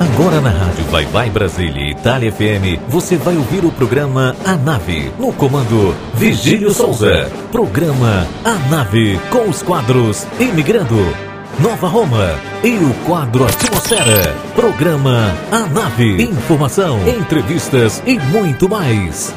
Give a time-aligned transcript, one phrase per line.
[0.00, 4.54] Agora na rádio Vai Vai Brasília e Itália FM, você vai ouvir o programa A
[4.54, 7.30] Nave, no comando Vigílio Souza.
[7.50, 11.14] Programa A Nave, com os quadros Imigrando,
[11.58, 14.34] Nova Roma e o quadro Atmosfera.
[14.54, 19.34] Programa A Nave, informação, entrevistas e muito mais.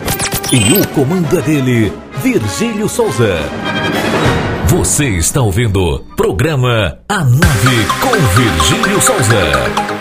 [0.52, 3.38] E o comando é dele, Virgílio Souza.
[4.74, 9.94] Você está ouvindo programa A Nave com Virgílio Souza.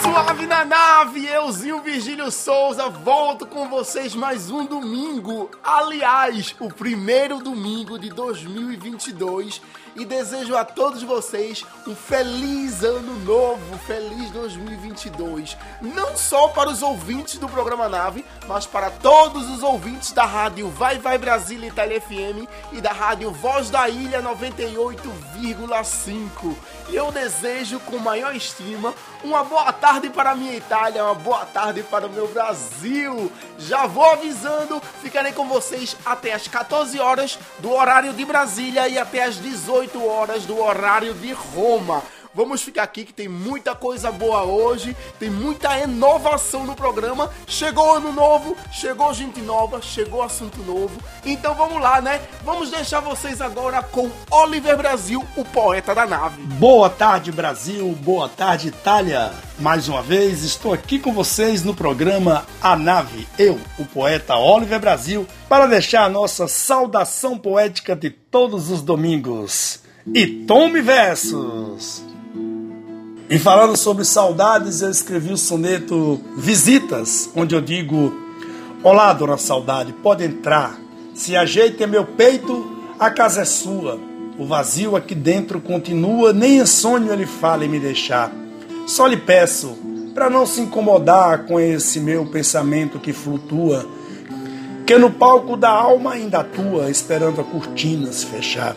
[0.00, 5.50] Suave na nave, euzinho Virgílio Souza, volto com vocês mais um domingo.
[5.64, 9.60] Aliás, o primeiro domingo de 2022
[9.96, 15.56] e desejo a todos vocês um feliz ano novo, feliz 2022.
[15.80, 20.68] Não só para os ouvintes do programa Nave, mas para todos os ouvintes da rádio
[20.68, 26.56] Vai Vai Brasília Itália FM e da rádio Voz da Ilha 98,5.
[26.92, 31.84] Eu desejo com maior estima uma boa tarde para a minha Itália, uma boa tarde
[31.84, 33.30] para o meu Brasil.
[33.58, 38.98] Já vou avisando, ficarei com vocês até as 14 horas do horário de Brasília e
[38.98, 42.02] até as 18 horas do horário de Roma.
[42.34, 47.30] Vamos ficar aqui que tem muita coisa boa hoje, tem muita inovação no programa.
[47.46, 51.00] Chegou ano novo, chegou gente nova, chegou assunto novo.
[51.24, 52.20] Então vamos lá, né?
[52.44, 56.40] Vamos deixar vocês agora com Oliver Brasil, o poeta da nave.
[56.42, 57.90] Boa tarde, Brasil.
[58.00, 59.32] Boa tarde, Itália.
[59.58, 64.80] Mais uma vez estou aqui com vocês no programa A Nave, eu, o poeta Oliver
[64.80, 69.82] Brasil, para deixar a nossa saudação poética de todos os domingos.
[70.14, 72.09] E tome versos!
[73.30, 78.12] E falando sobre saudades, eu escrevi o soneto Visitas, onde eu digo:
[78.82, 80.76] Olá, dona Saudade, pode entrar.
[81.14, 84.00] Se ajeite meu peito, a casa é sua.
[84.36, 88.32] O vazio aqui dentro continua, nem em sonho ele fala em me deixar.
[88.84, 89.78] Só lhe peço,
[90.12, 93.86] para não se incomodar com esse meu pensamento que flutua,
[94.84, 98.74] que no palco da alma ainda atua, esperando a cortina se fechar.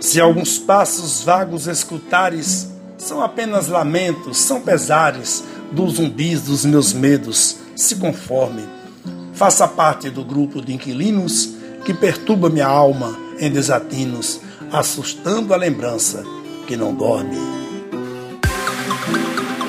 [0.00, 7.56] Se alguns passos vagos escutares, são apenas lamentos, são pesares dos zumbis dos meus medos.
[7.74, 8.62] Se conforme.
[9.32, 14.40] Faça parte do grupo de inquilinos que perturba minha alma em desatinos,
[14.70, 16.22] assustando a lembrança
[16.66, 17.38] que não dorme.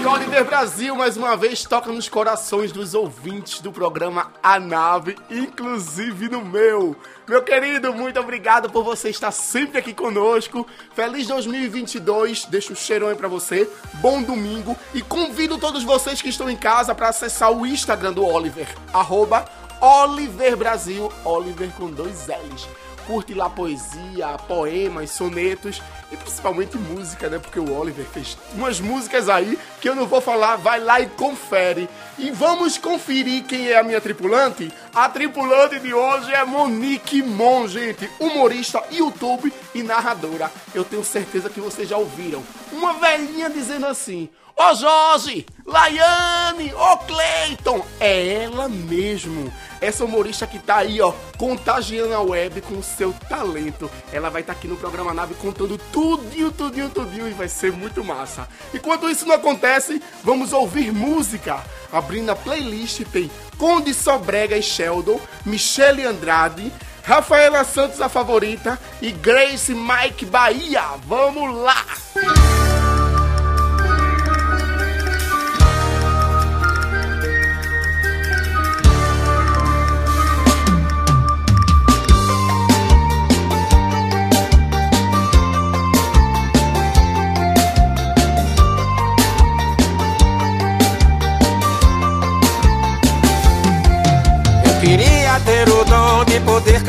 [0.06, 6.28] Oliver Brasil, mais uma vez, toca nos corações dos ouvintes do programa A Nave, inclusive
[6.28, 6.98] no meu.
[7.28, 10.68] Meu querido, muito obrigado por você estar sempre aqui conosco.
[10.94, 13.70] Feliz 2022, deixo o cheirão aí pra você.
[13.96, 18.26] Bom domingo e convido todos vocês que estão em casa para acessar o Instagram do
[18.26, 19.46] Oliver, arroba
[19.80, 22.68] Oliver Brasil, Oliver com dois L's
[23.06, 25.82] curte lá poesia, poemas, sonetos
[26.12, 27.40] e principalmente música, né?
[27.40, 31.08] Porque o Oliver fez umas músicas aí que eu não vou falar, vai lá e
[31.08, 31.90] confere.
[32.18, 34.72] E vamos conferir quem é a minha tripulante?
[34.94, 40.52] A tripulante de hoje é Monique Mon, gente, humorista, YouTube e narradora.
[40.74, 42.44] Eu tenho certeza que vocês já ouviram.
[42.72, 44.30] Uma velhinha dizendo assim:
[44.74, 49.52] Jorge, Laiane, ô Cleiton, é ela mesmo.
[49.82, 53.92] Essa humorista que tá aí, ó, contagiando a web com o seu talento.
[54.14, 57.72] Ela vai estar tá aqui no programa Nave contando tudinho, tudinho, tudinho e vai ser
[57.72, 58.48] muito massa.
[58.74, 61.60] Enquanto isso não acontece, vamos ouvir música.
[61.92, 66.72] Abrindo a playlist tem Conde Sobrega e Sheldon, Michele Andrade,
[67.04, 70.84] Rafaela Santos a favorita e Grace Mike Bahia.
[71.08, 71.84] Vamos lá!
[72.14, 72.61] ter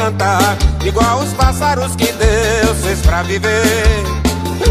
[0.03, 4.03] cantar Igual os pássaros que Deus fez pra viver.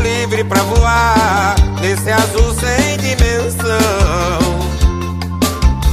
[0.02, 3.80] Livre pra voar Nesse azul sem dimensão.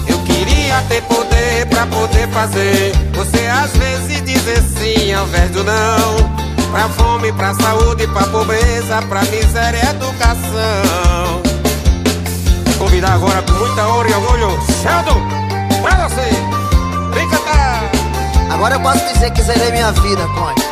[0.08, 5.62] Eu queria ter poder pra poder fazer Você às vezes dizer sim ao invés do
[5.62, 6.38] não.
[6.72, 11.42] Pra fome, pra saúde, pra pobreza Pra miséria e educação.
[12.78, 15.20] Convidar agora com muita honra e orgulho Sheldon,
[15.82, 16.47] pra você!
[18.58, 20.62] Agora eu posso dizer que zerei minha vida, Conde.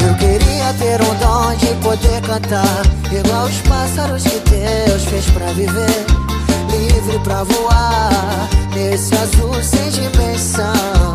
[0.00, 5.46] Eu queria ter um dom de poder cantar, igual os pássaros que Deus fez pra
[5.46, 6.06] viver.
[6.70, 11.14] Livre pra voar, nesse azul sem dimensão.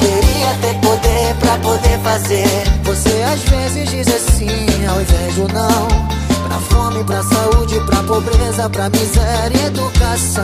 [0.00, 2.64] Queria ter poder pra poder fazer.
[2.82, 6.27] Você às vezes diz assim, ao invés do não.
[6.58, 10.42] Pra fome, pra saúde, pra pobreza, pra miséria e educação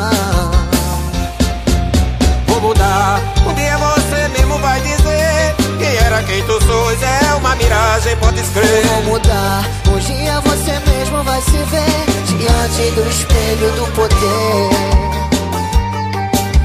[2.46, 7.56] Vou mudar, um dia você mesmo vai dizer Que era quem tu sois, é uma
[7.56, 13.72] miragem, pode escrever Vou mudar, um dia você mesmo vai se ver Diante do espelho
[13.72, 14.70] do poder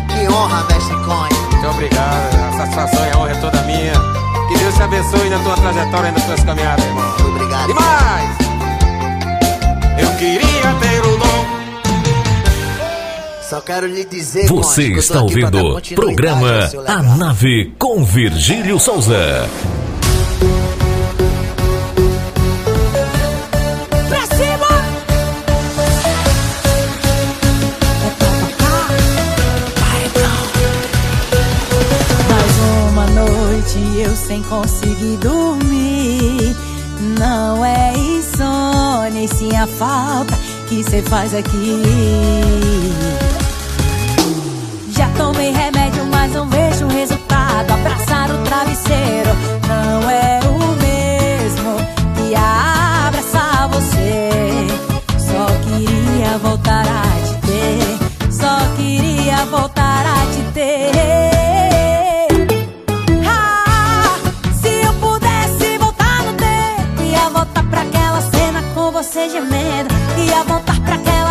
[0.09, 3.93] Que honra, mestre Conha Muito obrigado, a satisfação e a honra é toda minha
[4.47, 7.03] que Deus te abençoe na tua trajetória e nas tuas caminhadas, irmão.
[7.03, 7.69] Muito obrigado.
[7.69, 8.48] E mais!
[10.19, 11.45] queria ter o dom.
[13.41, 19.49] Só quero lhe dizer Você Conde, está ouvindo programa A Nave com Virgílio Souza.
[34.01, 36.55] eu sem conseguir dormir.
[37.19, 37.78] Não é
[39.19, 40.33] nem sim a falta
[40.69, 41.81] que cê faz aqui.
[44.91, 47.71] Já tomei remédio, mas não vejo resultado.
[47.71, 49.31] Abraçar o travesseiro
[49.67, 51.75] não é o mesmo
[52.15, 54.29] que abraçar você.
[55.17, 61.18] Só queria voltar a te ter, só queria voltar a te ter.
[69.29, 71.28] seja medo Ia voltar pra aquela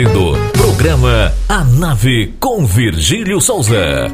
[0.00, 4.08] ouvindo programa A Nave com Virgílio Souza.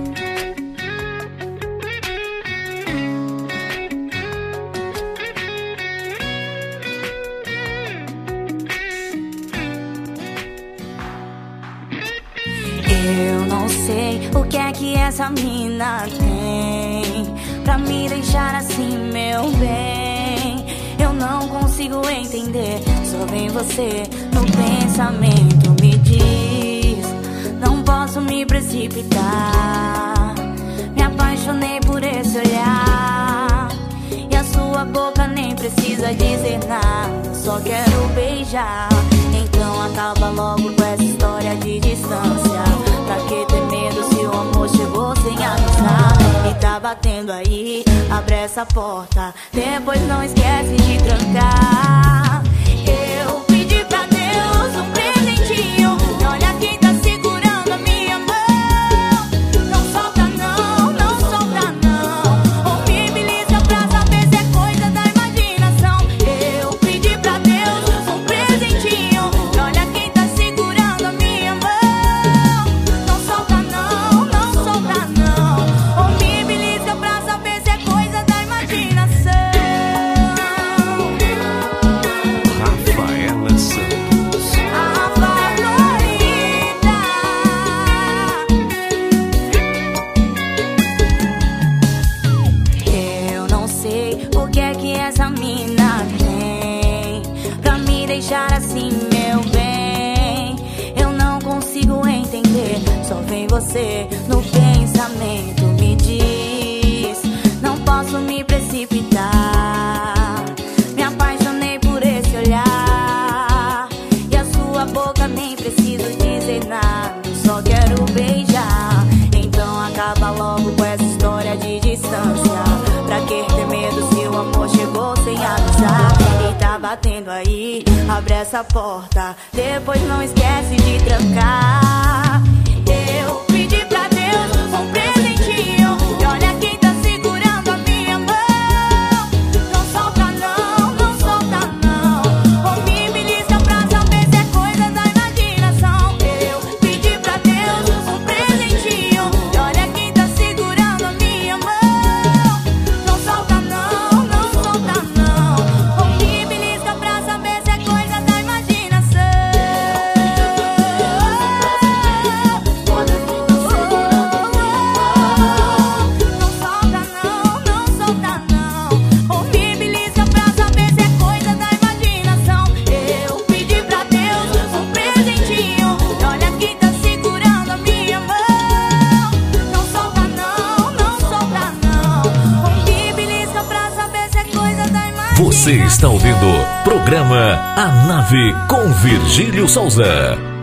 [187.76, 190.55] A Nave com Virgílio Souza.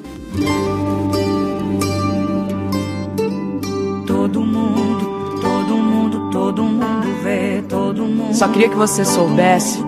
[4.06, 8.35] Todo mundo, todo mundo, todo mundo vê, todo mundo.
[8.35, 9.78] Só queria que você soubesse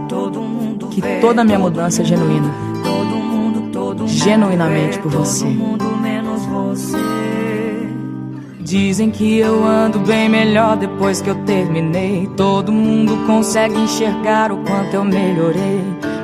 [0.90, 2.72] que toda a minha mudança é genuína
[4.06, 5.46] genuinamente por você.
[8.60, 12.26] Dizem que eu ando bem melhor depois que eu terminei.
[12.36, 15.82] Todo mundo consegue enxergar o quanto eu melhorei.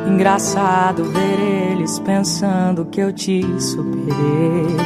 [0.09, 4.77] Engraçado ver eles pensando que eu te superei.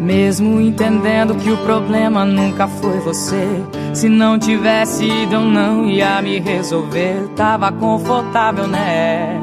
[0.00, 3.46] Mesmo entendendo que o problema nunca foi você.
[3.92, 7.28] Se não tivesse ido, eu não ia me resolver.
[7.36, 9.38] Tava confortável, né?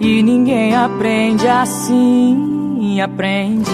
[0.00, 3.70] E ninguém aprende assim, aprende.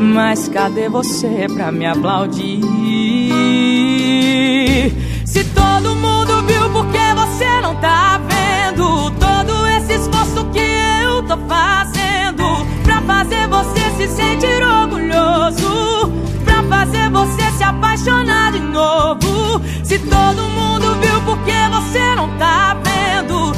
[0.00, 2.62] Mas cadê você pra me aplaudir?
[5.24, 9.10] Se todo mundo viu, por que você não tá vendo?
[9.12, 10.58] Todo esse esforço que
[11.04, 16.12] eu tô fazendo pra fazer você se sentir orgulhoso,
[16.44, 19.60] pra fazer você se apaixonar de novo.
[19.84, 23.52] Se todo mundo viu, por que você não tá vendo?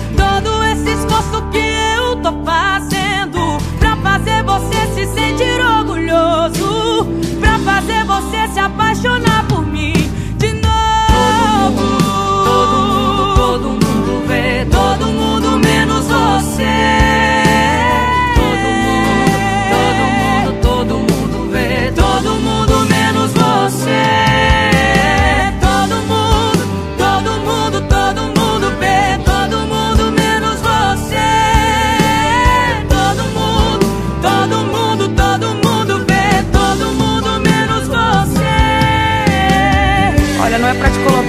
[1.20, 7.06] Esforço que eu tô fazendo pra fazer você se sentir orgulhoso,
[7.38, 9.39] pra fazer você se apaixonar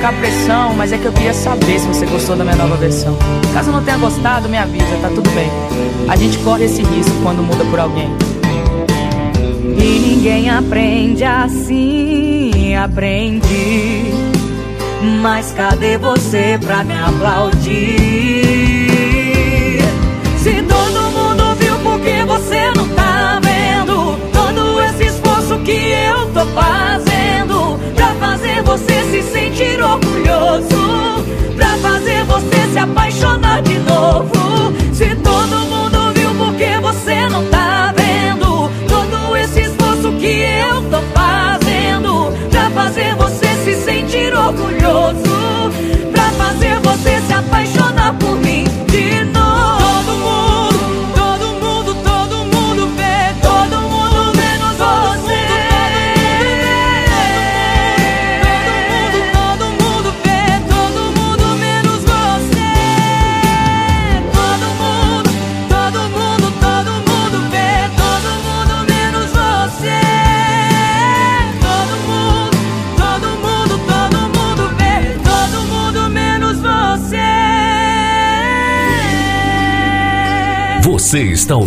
[0.02, 3.16] colocar pressão, mas é que eu queria saber se você gostou da minha nova versão.
[3.54, 5.48] Caso não tenha gostado, me avisa, tá tudo bem.
[6.10, 8.10] A gente corre esse risco quando muda por alguém.
[9.78, 14.12] E ninguém aprende assim, aprendi.
[15.22, 17.70] Mas cadê você pra me aplaudir?
[20.38, 24.18] Se todo mundo viu, por que você não tá vendo?
[24.34, 27.11] Todo esse esforço que eu tô fazendo
[29.22, 31.24] se sentir orgulhoso,
[31.56, 34.51] pra fazer você se apaixonar de novo.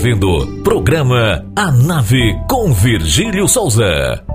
[0.04, 4.33] Ouvindo programa A Nave com Virgílio Souza.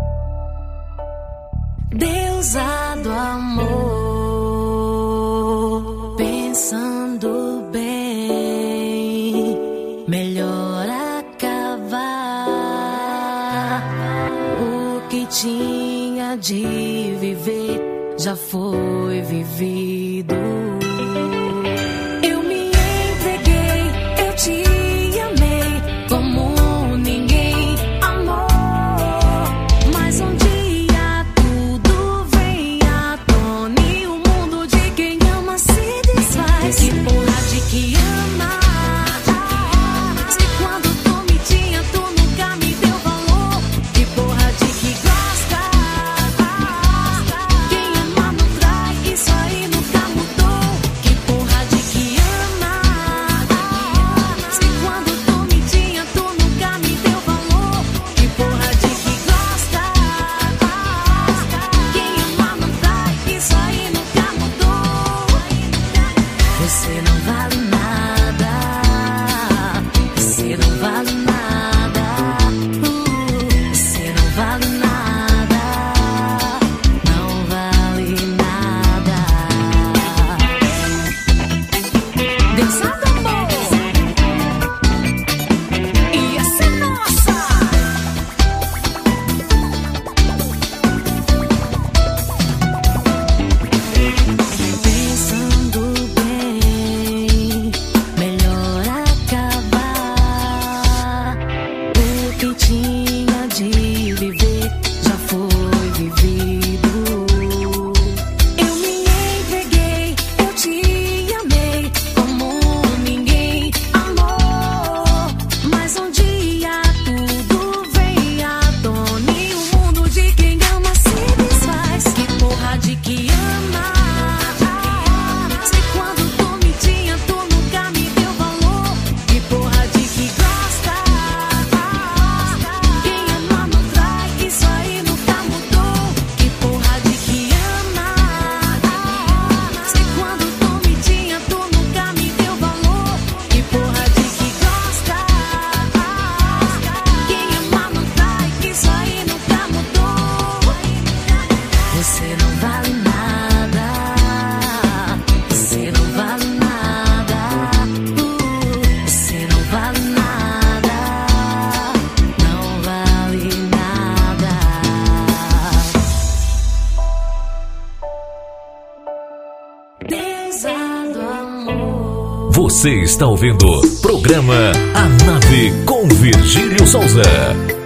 [172.51, 177.78] Você está ouvindo o programa A Nave com Virgílio Souza.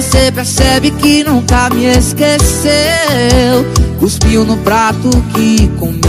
[0.00, 2.70] bad, cê percebe que nunca me esqueceu.
[3.98, 6.00] Cuspiu no prato que comeu.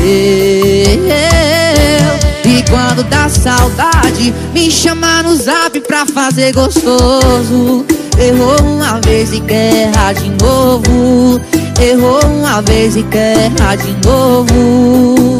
[2.43, 7.85] E quando dá saudade, me chama no zap pra fazer gostoso.
[8.17, 11.41] Errou uma vez e quer errar de novo.
[11.81, 15.37] Errou uma vez e quer errar de novo.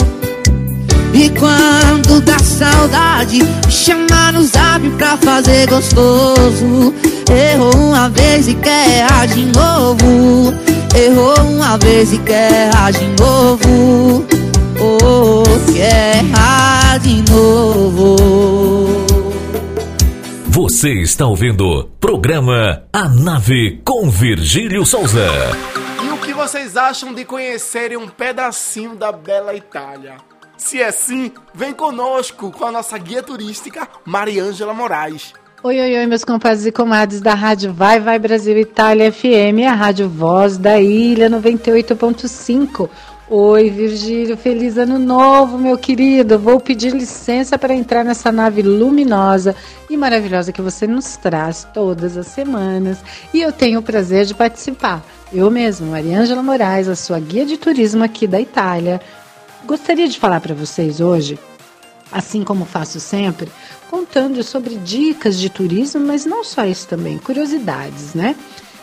[1.14, 6.91] E quando dá saudade, me chama no zap pra fazer gostoso.
[7.32, 10.54] Errou uma vez e quer errar de novo.
[10.94, 14.26] Errou uma vez e quer errar de novo.
[14.80, 18.18] Oh, quer errar de novo.
[20.48, 25.28] Você está ouvindo programa A Nave com Virgílio Souza.
[26.04, 30.18] E o que vocês acham de conhecerem um pedacinho da bela Itália?
[30.58, 35.34] Se é sim, vem conosco com a nossa guia turística, Mariângela Moraes.
[35.64, 39.76] Oi, oi, oi, meus compadres e comadres da Rádio Vai Vai Brasil Itália FM, a
[39.76, 42.90] Rádio Voz da Ilha 98.5.
[43.30, 46.40] Oi, Virgílio, feliz ano novo, meu querido.
[46.40, 49.56] Vou pedir licença para entrar nessa nave luminosa
[49.88, 52.98] e maravilhosa que você nos traz todas as semanas.
[53.32, 55.06] E eu tenho o prazer de participar.
[55.32, 59.00] Eu mesma, Mariângela Moraes, a sua guia de turismo aqui da Itália.
[59.64, 61.38] Gostaria de falar para vocês hoje,
[62.12, 63.52] assim como faço sempre,
[63.92, 68.38] contando sobre dicas de turismo, mas não só isso também, curiosidades, né?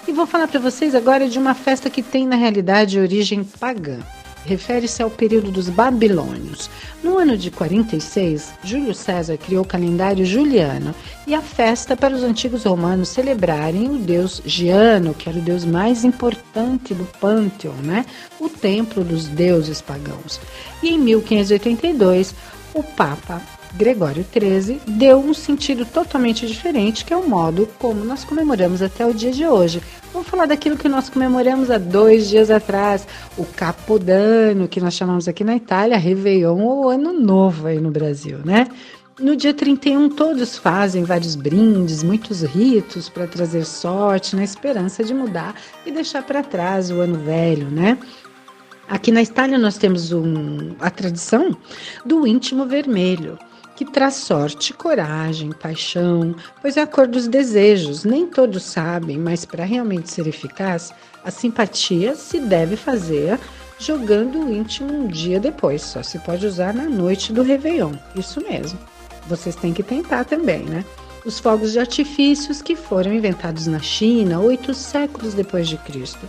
[0.06, 4.00] E vou falar para vocês agora de uma festa que tem na realidade origem pagã.
[4.44, 6.68] Refere-se ao período dos babilônios.
[7.02, 10.94] No ano de 46, Júlio César criou o calendário juliano
[11.26, 15.64] e a festa para os antigos romanos celebrarem o deus Giano, que era o deus
[15.64, 18.04] mais importante do panteão, né?
[18.38, 20.38] O templo dos deuses pagãos.
[20.82, 22.34] E em 1582,
[22.74, 23.42] o Papa
[23.78, 29.06] Gregório XIII deu um sentido totalmente diferente, que é o modo como nós comemoramos até
[29.06, 29.80] o dia de hoje.
[30.12, 35.28] Vamos falar daquilo que nós comemoramos há dois dias atrás, o Capodano, que nós chamamos
[35.28, 38.66] aqui na Itália, Réveillon ou Ano Novo aí no Brasil, né?
[39.20, 45.14] No dia 31, todos fazem vários brindes, muitos ritos para trazer sorte, na esperança de
[45.14, 45.54] mudar
[45.86, 47.96] e deixar para trás o ano velho, né?
[48.88, 51.56] Aqui na Itália nós temos um, a tradição
[52.04, 53.38] do íntimo vermelho,
[53.78, 58.02] que traz sorte, coragem, paixão, pois é a cor dos desejos.
[58.02, 60.92] Nem todos sabem, mas para realmente ser eficaz,
[61.24, 63.38] a simpatia se deve fazer
[63.78, 65.82] jogando o íntimo um dia depois.
[65.82, 67.92] Só se pode usar na noite do Réveillon.
[68.16, 68.76] Isso mesmo.
[69.28, 70.84] Vocês têm que tentar também, né?
[71.24, 76.28] Os fogos de artifícios que foram inventados na China oito séculos depois de Cristo.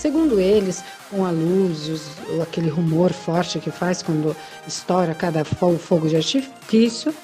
[0.00, 4.34] Segundo eles, com a luz, os, aquele rumor forte que faz quando
[4.66, 7.14] estoura cada fogo, fogo de artifício,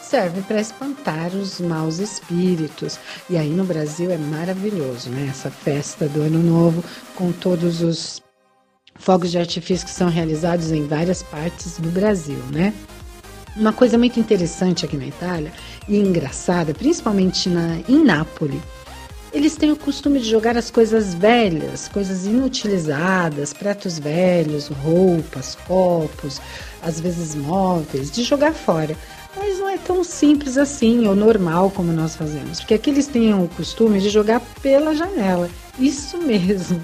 [0.00, 2.98] serve para espantar os maus espíritos.
[3.28, 5.26] E aí no Brasil é maravilhoso, né?
[5.28, 6.82] Essa festa do Ano Novo
[7.14, 8.22] com todos os
[8.94, 12.72] fogos de artifício que são realizados em várias partes do Brasil, né?
[13.54, 15.52] Uma coisa muito interessante aqui na Itália
[15.86, 18.62] e engraçada, principalmente na, em Nápoles,
[19.32, 26.40] eles têm o costume de jogar as coisas velhas, coisas inutilizadas, pratos velhos, roupas, copos,
[26.82, 28.96] às vezes móveis, de jogar fora.
[29.34, 33.32] Mas não é tão simples assim, ou normal como nós fazemos, porque aqui eles têm
[33.32, 35.48] o costume de jogar pela janela.
[35.78, 36.82] Isso mesmo,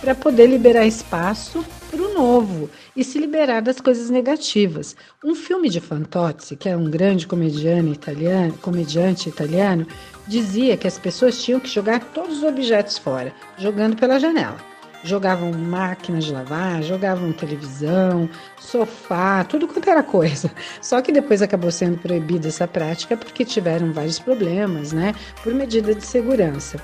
[0.00, 4.96] para poder liberar espaço para o novo e se liberar das coisas negativas.
[5.24, 9.86] Um filme de Fantozzi, que é um grande comediante italiano, comediante italiano,
[10.26, 14.56] dizia que as pessoas tinham que jogar todos os objetos fora, jogando pela janela.
[15.02, 20.50] Jogavam máquinas de lavar, jogavam televisão, sofá, tudo quanto era coisa.
[20.80, 25.14] Só que depois acabou sendo proibida essa prática porque tiveram vários problemas, né?
[25.42, 26.78] Por medida de segurança.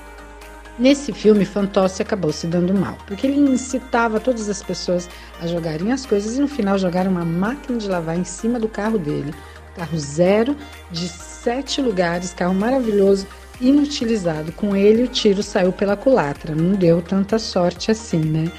[0.79, 5.09] Nesse filme, Fantozzi acabou se dando mal, porque ele incitava todas as pessoas
[5.41, 8.67] a jogarem as coisas e no final jogaram uma máquina de lavar em cima do
[8.67, 9.33] carro dele.
[9.75, 10.55] Carro zero,
[10.91, 13.25] de sete lugares, carro maravilhoso,
[13.59, 14.51] inutilizado.
[14.51, 16.53] Com ele, o tiro saiu pela culatra.
[16.53, 18.51] Não deu tanta sorte assim, né?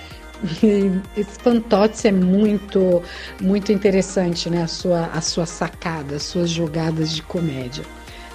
[1.16, 3.02] Esse Fantozzi é muito,
[3.40, 4.62] muito interessante, né?
[4.62, 7.84] A sua, a sua sacada, as suas jogadas de comédia.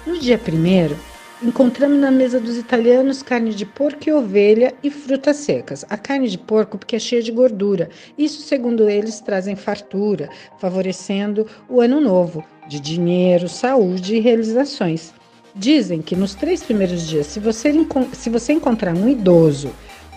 [0.06, 0.96] No dia primeiro,
[1.44, 5.84] Encontramos na mesa dos italianos carne de porco e ovelha e frutas secas.
[5.90, 7.90] A carne de porco porque é cheia de gordura.
[8.16, 15.12] Isso, segundo eles, trazem fartura, favorecendo o ano novo de dinheiro, saúde e realizações.
[15.54, 17.74] Dizem que nos três primeiros dias, se você,
[18.14, 19.70] se você encontrar um idoso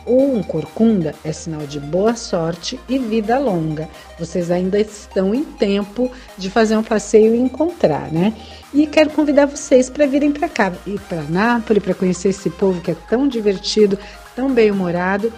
[0.06, 3.90] ou um corcunda, é sinal de boa sorte e vida longa.
[4.18, 8.34] Vocês ainda estão em tempo de fazer um passeio e encontrar, né?
[8.78, 12.80] E quero convidar vocês para virem para cá, ir para Nápoles, para conhecer esse povo
[12.80, 13.98] que é tão divertido,
[14.36, 15.34] tão bem-humorado.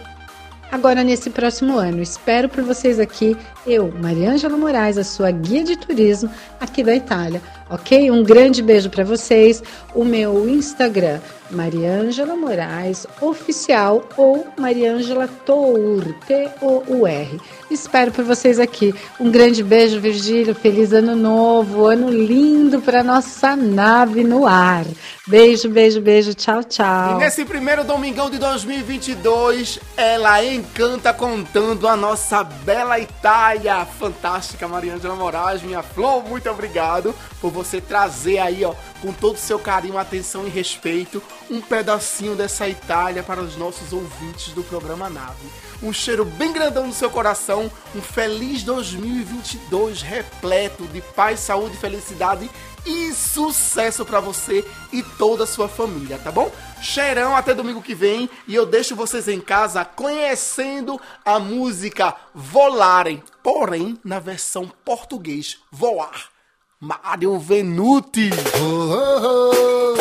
[0.70, 5.78] Agora, nesse próximo ano, espero por vocês aqui, eu, Mariângela Moraes, a sua guia de
[5.78, 8.10] turismo aqui da Itália, ok?
[8.12, 9.62] Um grande beijo para vocês.
[9.94, 11.20] O meu Instagram,
[11.52, 17.40] Mariângela Moraes Oficial ou Mariângela Tour, T-O-U-R.
[17.72, 18.94] Espero por vocês aqui.
[19.20, 20.56] Um grande beijo, Virgílio.
[20.56, 24.86] Feliz ano novo, ano lindo para nossa nave no ar.
[25.28, 26.34] Beijo, beijo, beijo.
[26.34, 27.16] Tchau, tchau.
[27.16, 33.86] E nesse primeiro domingão de 2022, ela encanta contando a nossa bela Itália.
[33.86, 36.24] Fantástica, Mariângela Moraes, minha flor.
[36.28, 41.62] Muito obrigado por trazer aí, ó, com todo o seu carinho, atenção e respeito, um
[41.62, 45.48] pedacinho dessa Itália para os nossos ouvintes do programa Nave.
[45.82, 52.50] Um cheiro bem grandão no seu coração, um feliz 2022 repleto de paz, saúde, felicidade
[52.86, 56.52] e sucesso para você e toda a sua família, tá bom?
[56.82, 63.24] Cheirão até domingo que vem e eu deixo vocês em casa conhecendo a música Volarem,
[63.44, 66.39] porém na versão português, Voar.
[66.82, 68.30] Mário Venuti.
[68.56, 68.94] Oh,
[69.36, 69.98] oh,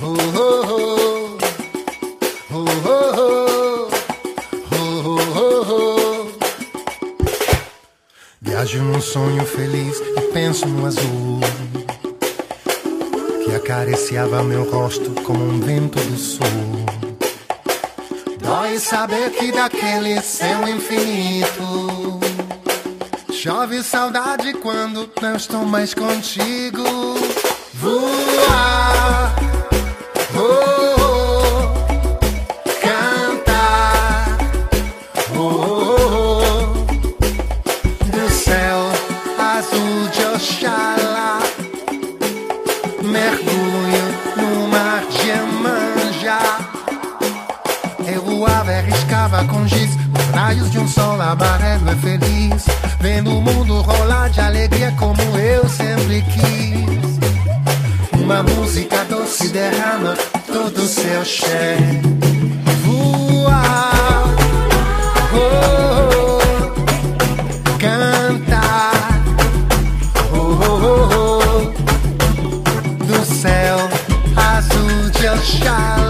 [0.00, 0.24] oh.
[8.40, 11.40] Viajo num sonho feliz e penso no azul
[13.44, 16.46] que acariciava meu rosto como um vento do sul.
[18.38, 22.23] Dói saber que daquele céu infinito
[23.44, 26.82] Chove saudade quando não estou mais contigo.
[27.74, 29.34] Voar,
[30.34, 30.40] oh,
[31.54, 31.74] oh,
[32.80, 34.38] cantar,
[35.36, 36.40] oh,
[38.06, 38.90] do céu
[39.38, 41.40] azul de Oxalá.
[43.02, 44.06] Mergulho
[44.38, 46.40] no mar de Emanjá.
[48.10, 53.36] Eu voava e arriscava com giz, os raios de um sol amarelo é feliz Vendo
[53.36, 57.18] o mundo rolar de alegria como eu sempre quis.
[58.18, 60.14] Uma música doce derrama
[60.46, 62.00] todo o seu cheiro.
[62.82, 64.24] Voar,
[65.34, 69.22] oh, oh, cantar,
[70.32, 73.76] oh, oh, oh, do céu
[74.34, 76.03] azul de Oxalá.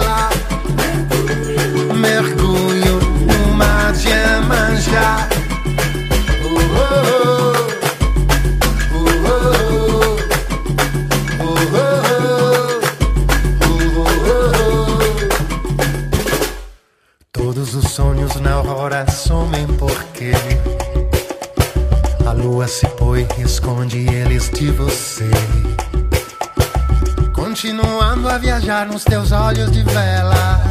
[28.95, 30.61] Nos teus olhos de velas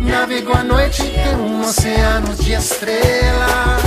[0.00, 3.85] Navego à noite em um oceano de estrelas.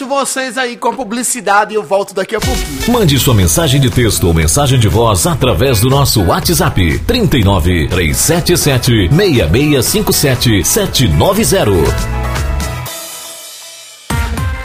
[0.00, 2.92] Deixo vocês aí com a publicidade e eu volto daqui a pouquinho.
[2.92, 9.08] Mande sua mensagem de texto ou mensagem de voz através do nosso WhatsApp 39 377
[9.10, 12.19] 6657 790.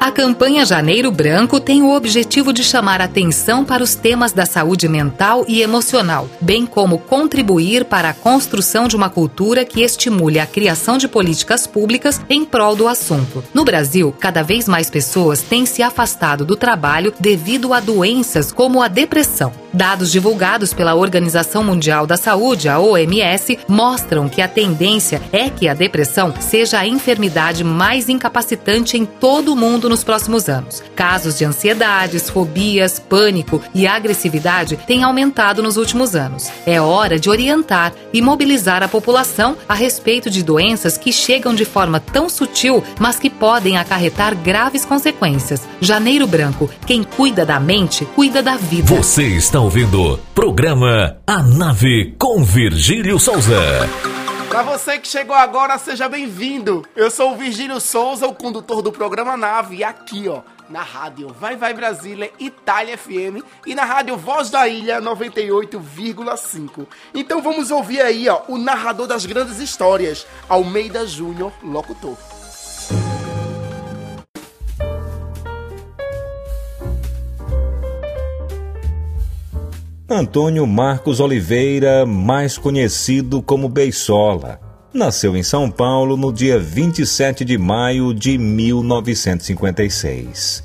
[0.00, 4.86] A campanha Janeiro Branco tem o objetivo de chamar atenção para os temas da saúde
[4.86, 10.46] mental e emocional, bem como contribuir para a construção de uma cultura que estimule a
[10.46, 13.42] criação de políticas públicas em prol do assunto.
[13.54, 18.82] No Brasil, cada vez mais pessoas têm se afastado do trabalho devido a doenças como
[18.82, 19.52] a depressão.
[19.72, 25.66] Dados divulgados pela Organização Mundial da Saúde, a OMS, mostram que a tendência é que
[25.66, 30.82] a depressão seja a enfermidade mais incapacitante em todo o mundo nos próximos anos.
[30.96, 36.50] Casos de ansiedades, fobias, pânico e agressividade têm aumentado nos últimos anos.
[36.66, 41.64] É hora de orientar e mobilizar a população a respeito de doenças que chegam de
[41.64, 45.62] forma tão sutil, mas que podem acarretar graves consequências.
[45.80, 48.92] Janeiro Branco, quem cuida da mente, cuida da vida.
[48.96, 53.88] Você está ouvindo programa A Nave com Virgílio Souza.
[54.48, 56.86] Pra você que chegou agora, seja bem-vindo.
[56.94, 61.28] Eu sou o Virgílio Souza, o condutor do programa Nave, e aqui, ó, na rádio
[61.28, 66.86] Vai Vai Brasília, Itália FM e na rádio Voz da Ilha 98,5.
[67.12, 72.16] Então vamos ouvir aí, ó, o narrador das grandes histórias, Almeida Júnior, locutor.
[80.08, 84.60] Antônio Marcos Oliveira, mais conhecido como Beisola,
[84.92, 90.62] nasceu em São Paulo no dia 27 de maio de 1956.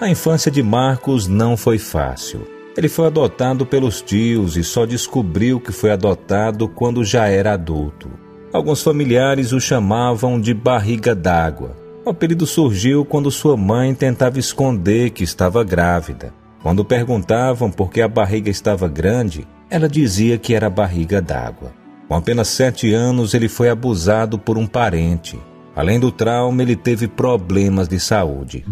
[0.00, 2.46] A infância de Marcos não foi fácil.
[2.76, 8.08] Ele foi adotado pelos tios e só descobriu que foi adotado quando já era adulto.
[8.52, 11.81] Alguns familiares o chamavam de barriga d'água.
[12.04, 16.34] O apelido surgiu quando sua mãe tentava esconder que estava grávida.
[16.60, 21.72] Quando perguntavam por que a barriga estava grande, ela dizia que era barriga d'água.
[22.08, 25.38] Com apenas sete anos, ele foi abusado por um parente.
[25.76, 28.64] Além do trauma, ele teve problemas de saúde.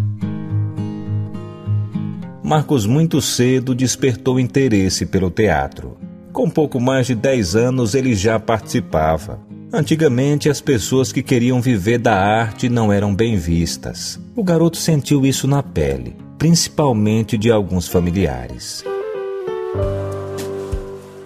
[2.42, 5.96] Marcos muito cedo despertou interesse pelo teatro.
[6.32, 9.38] Com pouco mais de 10 anos, ele já participava.
[9.72, 14.18] Antigamente, as pessoas que queriam viver da arte não eram bem vistas.
[14.34, 18.84] O garoto sentiu isso na pele, principalmente de alguns familiares.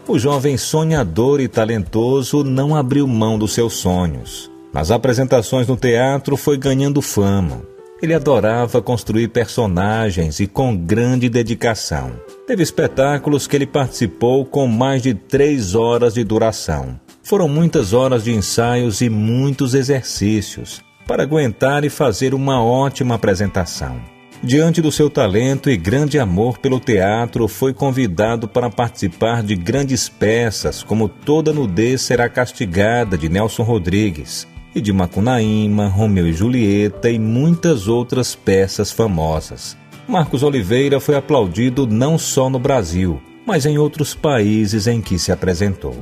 [0.06, 4.50] O jovem sonhador e talentoso não abriu mão dos seus sonhos.
[4.74, 7.62] Nas apresentações no teatro foi ganhando fama.
[8.02, 12.12] Ele adorava construir personagens e com grande dedicação.
[12.46, 17.00] Teve espetáculos que ele participou com mais de três horas de duração.
[17.24, 23.96] Foram muitas horas de ensaios e muitos exercícios para aguentar e fazer uma ótima apresentação.
[24.42, 30.06] Diante do seu talento e grande amor pelo teatro, foi convidado para participar de grandes
[30.06, 37.08] peças como Toda Nudez Será Castigada, de Nelson Rodrigues, e de Macunaíma, Romeu e Julieta
[37.08, 39.78] e muitas outras peças famosas.
[40.06, 45.32] Marcos Oliveira foi aplaudido não só no Brasil, mas em outros países em que se
[45.32, 45.96] apresentou.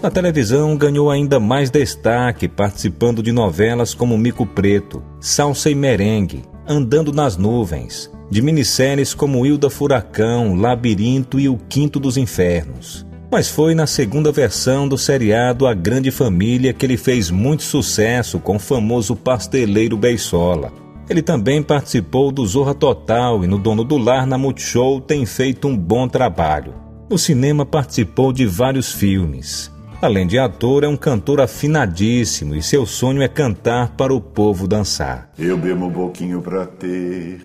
[0.00, 6.44] Na televisão ganhou ainda mais destaque participando de novelas como Mico Preto, Salsa e Merengue,
[6.68, 13.04] Andando nas Nuvens, de minisséries como Hilda Furacão, Labirinto e O Quinto dos Infernos.
[13.30, 18.38] Mas foi na segunda versão do seriado A Grande Família que ele fez muito sucesso
[18.38, 20.72] com o famoso pasteleiro Beisola.
[21.10, 25.66] Ele também participou do Zorra Total e no Dono do Lar na Multishow tem feito
[25.66, 26.74] um bom trabalho.
[27.10, 29.76] No cinema participou de vários filmes.
[30.00, 34.68] Além de ator, é um cantor afinadíssimo e seu sonho é cantar para o povo
[34.68, 35.32] dançar.
[35.36, 37.40] Eu bebo um pouquinho pra ter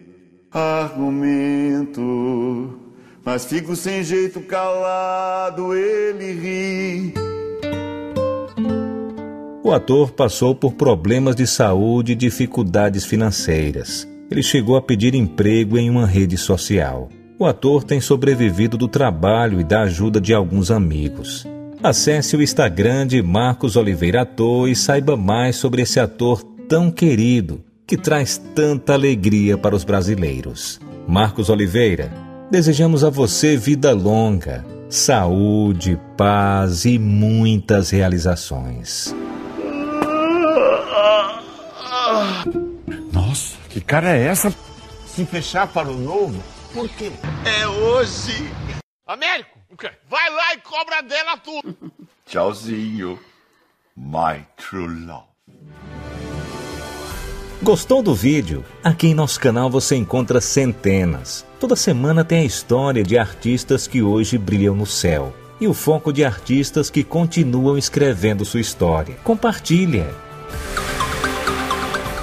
[0.51, 1.99] argumento,
[3.26, 7.14] mas fico sem jeito calado, ele ri.
[9.64, 14.08] O ator passou por problemas de saúde e dificuldades financeiras.
[14.30, 17.10] Ele chegou a pedir emprego em uma rede social.
[17.39, 21.47] O ator tem sobrevivido do trabalho e da ajuda de alguns amigos.
[21.84, 27.61] Acesse o Instagram de Marcos Oliveira Ator e saiba mais sobre esse ator tão querido
[27.86, 30.79] que traz tanta alegria para os brasileiros.
[31.05, 32.09] Marcos Oliveira,
[32.49, 39.13] desejamos a você vida longa, saúde, paz e muitas realizações.
[43.11, 44.55] Nossa, que cara é essa?
[45.05, 46.41] Se fechar para o novo?
[46.73, 47.11] Por quê?
[47.43, 48.49] É hoje!
[49.05, 49.62] Américo!
[49.74, 49.89] O quê?
[50.07, 51.76] Vai lá e cobra dela tudo.
[52.30, 53.19] Tchauzinho,
[53.97, 55.24] my true love.
[57.59, 58.63] Gostou do vídeo?
[58.84, 61.43] Aqui em nosso canal você encontra centenas.
[61.59, 66.13] Toda semana tem a história de artistas que hoje brilham no céu e o foco
[66.13, 69.15] de artistas que continuam escrevendo sua história.
[69.24, 70.13] Compartilha.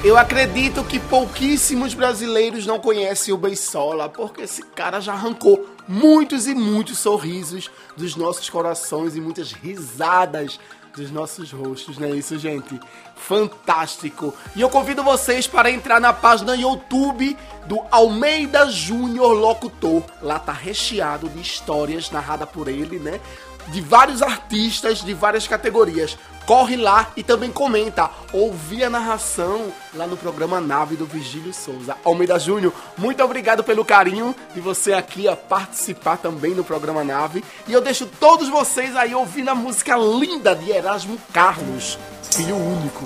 [0.05, 6.47] Eu acredito que pouquíssimos brasileiros não conhecem o Beisola, porque esse cara já arrancou muitos
[6.47, 10.61] e muitos sorrisos dos nossos corações e muitas risadas
[10.95, 12.79] dos nossos rostos, não é isso, gente?
[13.17, 14.33] Fantástico!
[14.55, 17.37] E eu convido vocês para entrar na página YouTube
[17.67, 20.05] do Almeida Júnior Locutor.
[20.23, 23.21] Lá tá recheado de histórias narradas por ele, né?
[23.69, 26.17] De vários artistas de várias categorias
[26.47, 28.11] corre lá e também comenta.
[28.33, 31.97] Ouvi a narração lá no programa Nave do Virgílio Souza.
[32.05, 37.45] Almeida Júnior, muito obrigado pelo carinho de você aqui a participar também no programa Nave.
[37.67, 41.99] E eu deixo todos vocês aí ouvindo a música linda de Erasmo Carlos,
[42.33, 43.05] filho único.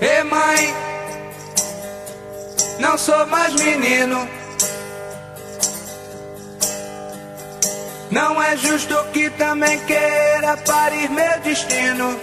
[0.00, 0.74] Ei mãe,
[2.78, 4.28] não sou mais menino
[8.10, 12.18] Não é justo que também queira parir meu destino.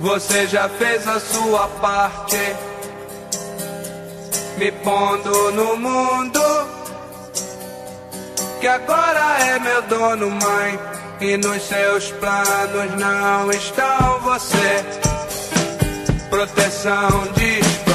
[0.00, 2.36] Você já fez a sua parte,
[4.58, 6.40] me pondo no mundo.
[8.60, 10.78] Que agora é meu dono, mãe.
[11.20, 14.84] E nos seus planos não estão você.
[16.28, 17.91] Proteção desprotege.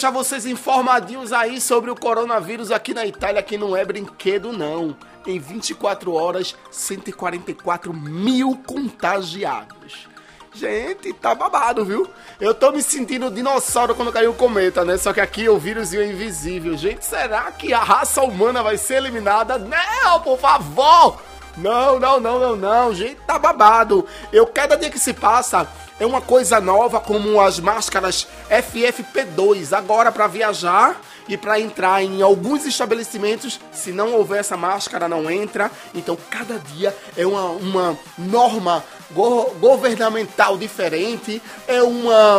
[0.00, 4.96] Deixar vocês informadinhos aí sobre o coronavírus aqui na Itália, que não é brinquedo, não.
[5.26, 10.08] Em 24 horas, 144 mil contagiados.
[10.54, 12.08] Gente, tá babado, viu?
[12.40, 14.96] Eu tô me sentindo dinossauro quando caiu o cometa, né?
[14.96, 16.78] Só que aqui o vírus é invisível.
[16.78, 19.58] Gente, será que a raça humana vai ser eliminada?
[19.58, 21.20] Não, por favor!
[21.60, 22.94] Não, não, não, não, não.
[22.94, 24.06] Gente, tá babado.
[24.32, 29.76] Eu, cada dia que se passa, é uma coisa nova, como as máscaras FFP2.
[29.76, 35.30] Agora, para viajar e para entrar em alguns estabelecimentos, se não houver essa máscara, não
[35.30, 35.70] entra.
[35.94, 38.82] Então, cada dia é uma, uma norma
[39.14, 42.38] go- governamental diferente, é uma,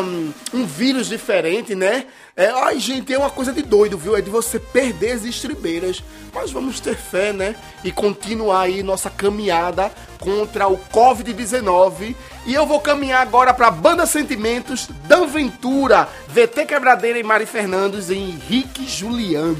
[0.54, 2.06] um vírus diferente, né?
[2.36, 4.16] É, ai, gente, é uma coisa de doido, viu?
[4.16, 6.02] É de você perder as estribeiras.
[6.34, 7.56] Mas vamos ter fé, né?
[7.84, 12.16] E continuar aí nossa caminhada contra o Covid-19.
[12.46, 18.10] E eu vou caminhar agora para Banda Sentimentos, Dan Ventura, VT Quebradeira e Mari Fernandes
[18.10, 19.58] e Henrique Juliano.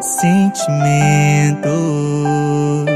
[0.00, 2.93] Sentimentos.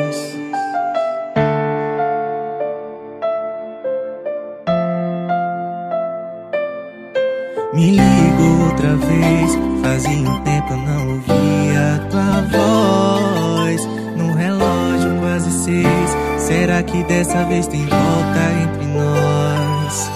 [7.79, 13.89] Me ligo outra vez, fazia um tempo eu não ouvia a tua voz.
[14.17, 20.11] No relógio quase seis, será que dessa vez tem volta entre nós?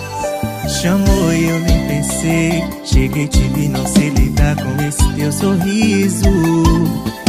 [0.72, 6.24] Chamou e eu nem pensei, cheguei te vi, não sei lidar com esse teu sorriso.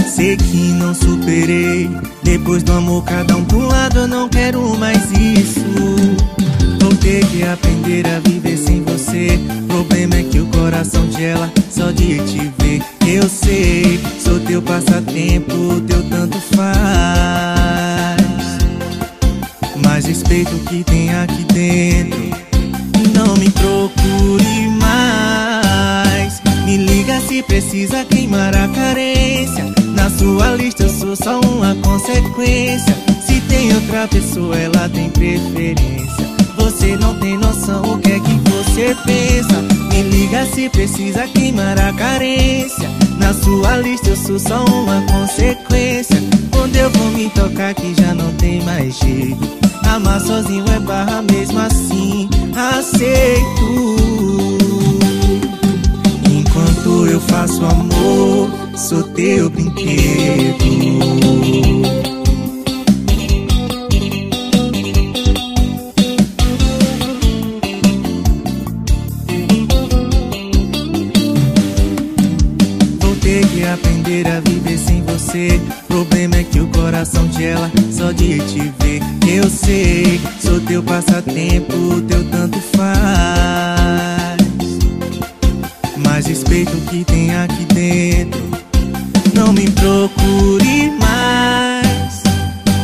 [0.08, 1.92] Sei que não superei,
[2.24, 5.62] depois do amor cada um pro lado, eu não quero mais isso.
[6.82, 8.83] Vou ter que aprender a viver sem
[9.14, 9.40] você.
[9.68, 12.82] Problema é que o coração gela só de te ver.
[13.06, 18.18] Eu sei, sou teu passatempo, teu tanto faz.
[19.86, 22.20] Mas respeito o que tem aqui dentro.
[23.14, 26.42] Não me procure mais.
[26.66, 29.66] Me liga se precisa queimar a carência.
[29.96, 32.96] Na sua lista eu sou só uma consequência.
[33.26, 36.24] Se tem outra pessoa, ela tem preferência.
[36.58, 39.62] Você não tem noção o que é que você pensa.
[39.90, 42.90] Me liga se precisa queimar a carência.
[43.20, 46.18] Na sua lista eu sou só uma consequência.
[46.52, 49.64] Quando eu vou me tocar que já não tem mais jeito.
[49.88, 52.28] Amar sozinho é barra mesmo assim.
[52.56, 53.96] Aceito.
[56.32, 60.64] Enquanto eu faço amor, sou teu brinquedo.
[75.34, 75.60] Você.
[75.88, 79.02] Problema é que o coração gela só de te ver.
[79.28, 84.38] Eu sei, sou teu passatempo, teu tanto faz.
[85.98, 88.42] Mas respeito o que tem aqui dentro.
[89.34, 92.24] Não me procure mais.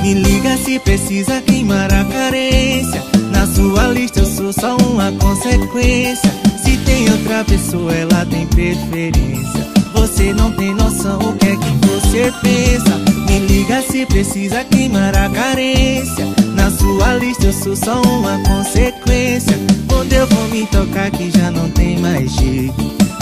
[0.01, 3.03] Me liga se precisa queimar a carência.
[3.31, 6.33] Na sua lista eu sou só uma consequência.
[6.63, 9.67] Se tem outra pessoa, ela tem preferência.
[9.93, 12.97] Você não tem noção o que é que você pensa.
[13.27, 16.25] Me liga se precisa queimar a carência.
[16.55, 19.57] Na sua lista eu sou só uma consequência.
[19.87, 22.73] Quando eu vou me tocar que já não tem mais jeito.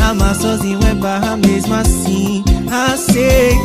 [0.01, 2.43] Amar sozinho é barra mesmo assim.
[2.71, 3.57] Aceito.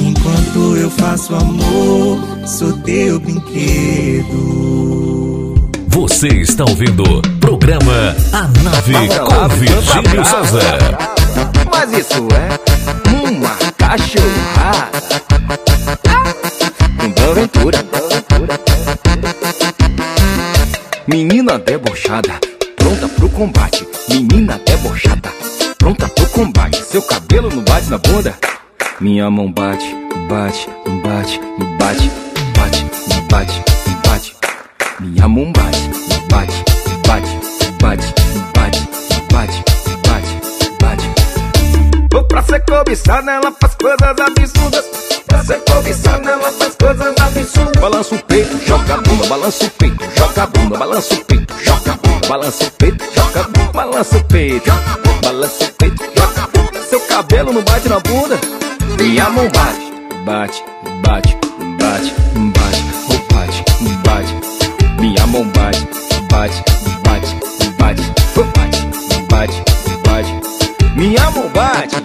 [0.00, 4.32] Enquanto eu faço amor, sou teu brinquedo.
[5.88, 7.04] Você está ouvindo
[7.38, 11.11] programa A Nave com Virgílio Souza.
[11.72, 15.02] Mas isso é uma cachorrada.
[17.32, 17.78] aventura.
[21.06, 22.38] Menina debochada,
[22.76, 23.86] pronta pro combate.
[24.08, 25.32] Menina debochada,
[25.78, 26.84] pronta pro combate.
[26.84, 28.34] Seu cabelo não bate na bunda.
[29.00, 29.84] Minha mão bate,
[30.28, 30.68] bate,
[31.02, 31.40] bate,
[31.78, 32.10] bate,
[32.56, 32.86] bate,
[33.28, 33.64] bate,
[34.06, 34.36] bate.
[35.00, 35.90] Minha mão bate,
[36.30, 36.64] bate,
[37.06, 37.36] bate,
[37.80, 38.14] bate,
[38.54, 38.84] bate,
[39.32, 39.71] bate,
[42.32, 44.84] pra ser cobiçada, ela faz coisas absurdas.
[45.26, 47.82] Pra ser cobiçada, ela faz coisas absurdas.
[47.82, 51.54] Balança o peito, joga a bunda, balança o peito, joga a bunda, balança o peito,
[51.62, 54.70] joga a bunda, balança o peito, joga a bunda, balança o peito,
[55.22, 56.82] balança o peito, joga a bunda.
[56.88, 58.40] Seu cabelo não bate na bunda.
[58.98, 59.92] Minha mão bate,
[60.24, 60.64] bate,
[61.02, 61.36] bate,
[61.78, 62.14] bate,
[62.54, 62.82] bate,
[63.34, 63.64] bate,
[64.04, 65.00] bate.
[65.00, 65.86] Minha mão bate,
[66.30, 66.64] bate,
[67.04, 67.36] bate,
[67.78, 68.02] bate,
[68.54, 69.81] bate, bate.
[70.94, 71.96] Minha mão bate.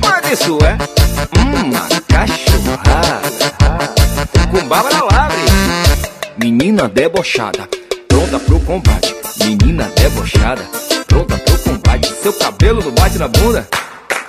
[0.00, 0.76] Mas isso é
[1.38, 3.52] uma cachorrada
[4.50, 5.38] com Bárbara Labre.
[6.36, 7.68] Menina debochada,
[8.08, 9.14] pronta pro combate.
[9.44, 10.62] Menina debochada,
[11.06, 12.08] pronta pro combate.
[12.22, 13.68] Seu cabelo não bate na bunda.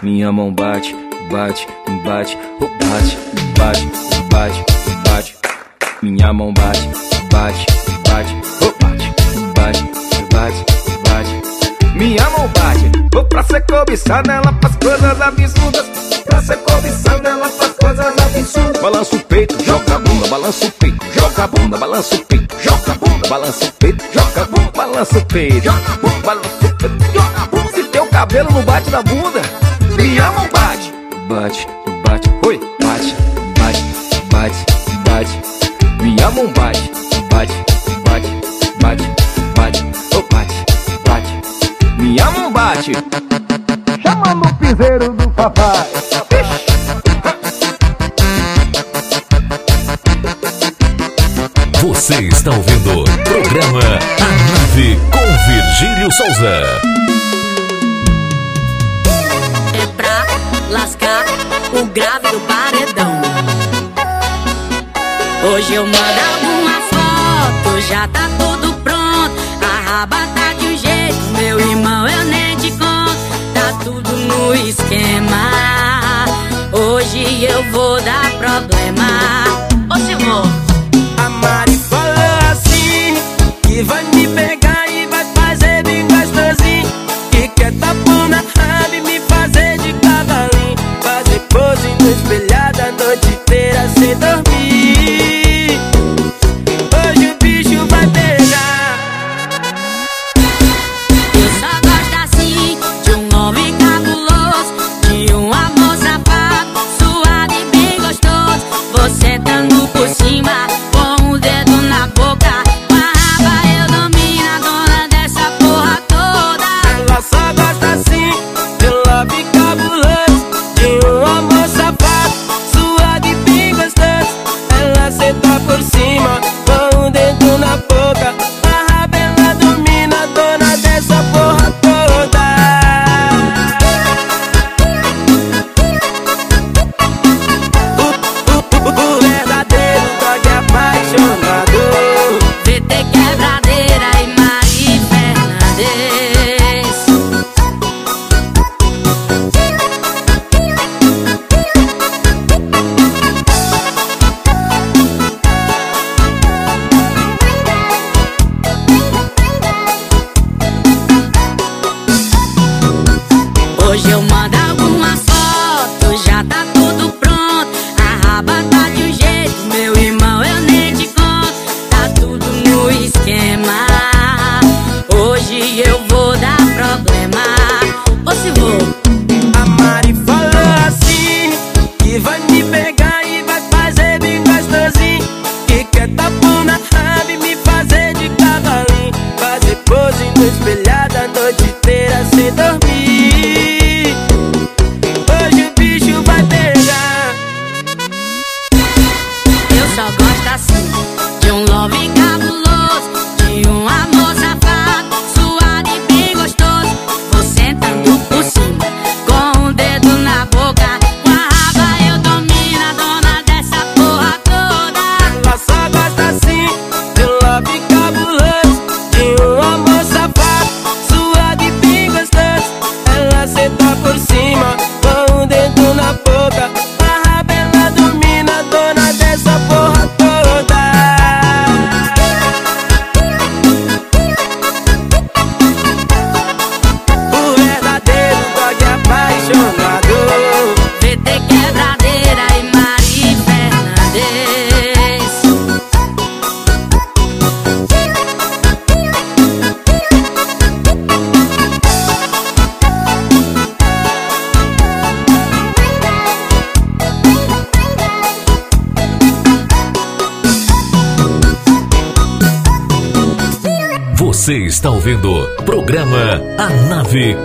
[0.01, 0.95] Minha mão bate,
[1.31, 1.67] bate,
[2.03, 3.17] bate, oh, bate,
[3.57, 3.87] bate,
[4.29, 4.65] bate,
[5.09, 5.35] bate.
[6.01, 6.89] Minha mão bate,
[7.31, 7.65] bate,
[8.03, 8.52] bate,
[9.63, 9.83] bate,
[10.33, 10.65] bate,
[11.07, 11.31] bate,
[11.71, 11.97] bate.
[11.97, 15.85] Minha mão bate, vou pra ser cobiçada, ela faz coisas absurdas.
[16.25, 18.81] Pra ser cobiçada, ela faz coisas absurdas.
[18.81, 22.55] Balança o peito, joga a bunda, balança o peito, joga a bunda, balança o peito,
[22.61, 26.21] joga a bunda, balança o peito, joga a bunda, balança o peito, joga a bunda,
[26.25, 27.71] balança o peito, joga a bunda.
[27.73, 29.41] Se teu cabelo não bate na bunda,
[29.95, 30.93] minha mão bate,
[31.29, 31.67] bate,
[32.03, 33.15] bate, oi, bate,
[33.59, 33.83] bate,
[34.29, 34.65] bate,
[35.09, 36.03] bate.
[36.03, 36.91] Minha mão bate,
[37.31, 37.53] bate,
[42.13, 42.21] bate.
[42.21, 42.91] Minha mão bate.
[44.01, 45.87] Chamando o piseiro do papai.
[51.81, 56.81] Você está ouvindo o programa A Nave com Virgílio Souza.
[59.73, 60.25] É pra
[60.69, 61.25] lascar
[61.73, 63.21] o grave do paredão.
[65.51, 69.35] Hoje eu mando algumas fotos, já tá tudo pronto.
[69.61, 70.42] A raba
[73.63, 76.25] Tá tudo no esquema.
[76.73, 79.07] Hoje eu vou dar problema.
[79.89, 80.43] Ô Simão,
[81.15, 83.15] A Mari falou assim
[83.61, 84.89] Que vai me pegar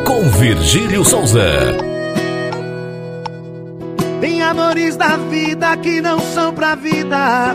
[0.06, 1.44] Com Virgílio Souza.
[4.18, 7.54] Tem amores da vida que não são pra vida.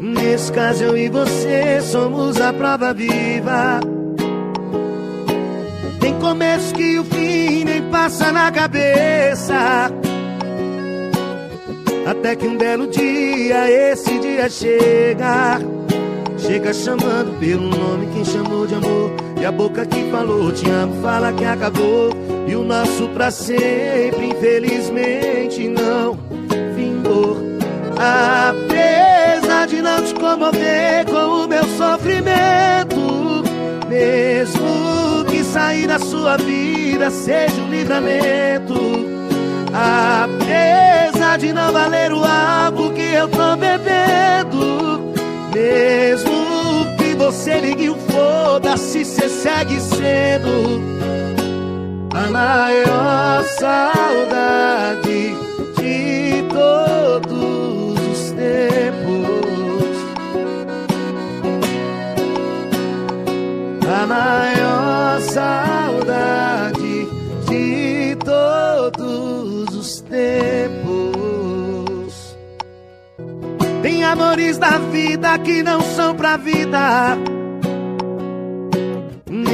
[0.00, 3.80] Nesse caso eu e você somos a prova viva.
[6.00, 9.92] Tem começo que o fim nem passa na cabeça.
[12.06, 15.60] Até que um belo dia, esse dia chega.
[16.38, 19.19] Chega chamando pelo nome quem chamou de amor.
[19.40, 22.10] E a boca que falou te amo fala que acabou.
[22.46, 26.18] E o nosso pra sempre, infelizmente, não
[26.76, 27.38] vingou.
[27.96, 33.42] Apesar de não te comover com o meu sofrimento,
[33.88, 38.74] mesmo que sair da sua vida seja um livramento.
[39.72, 45.14] Apesar de não valer o álcool que eu tô bebendo,
[45.54, 48.09] mesmo que você ligue o
[48.70, 50.80] foda-se, cê segue sendo
[52.14, 55.34] a maior saudade
[55.76, 59.10] de todos os tempos.
[63.88, 67.08] A maior saudade
[67.48, 71.00] de todos os tempos.
[73.82, 77.18] Tem amores da vida que não são pra vida.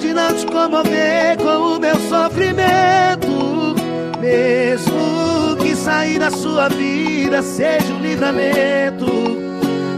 [0.00, 3.76] De não te comover com o meu sofrimento,
[4.18, 9.06] mesmo que sair da sua vida seja um livramento.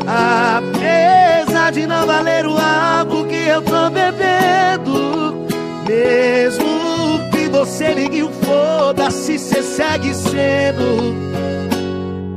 [0.06, 5.46] Apesar de não valer o álcool que eu tô bebendo,
[5.88, 11.14] mesmo que você ligue o foda-se, cê segue sendo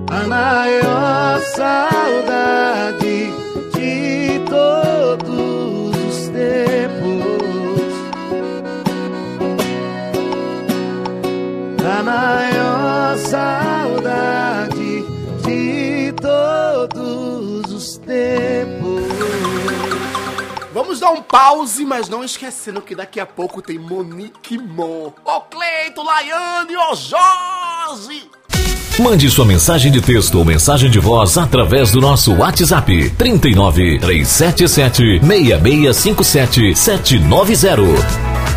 [0.10, 3.34] a maior saudade
[3.74, 7.37] de todos os tempos.
[11.98, 15.04] A maior saudade
[15.44, 19.02] de todos os tempos.
[20.72, 25.42] Vamos dar um pause, mas não esquecendo que daqui a pouco tem Monique Mon, ô
[25.42, 28.30] Cleito, Laiane, ô Jorge.
[29.00, 35.20] Mande sua mensagem de texto ou mensagem de voz através do nosso WhatsApp 39 377
[35.20, 38.57] 6657 790.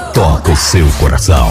[0.13, 1.49] toca o seu coração.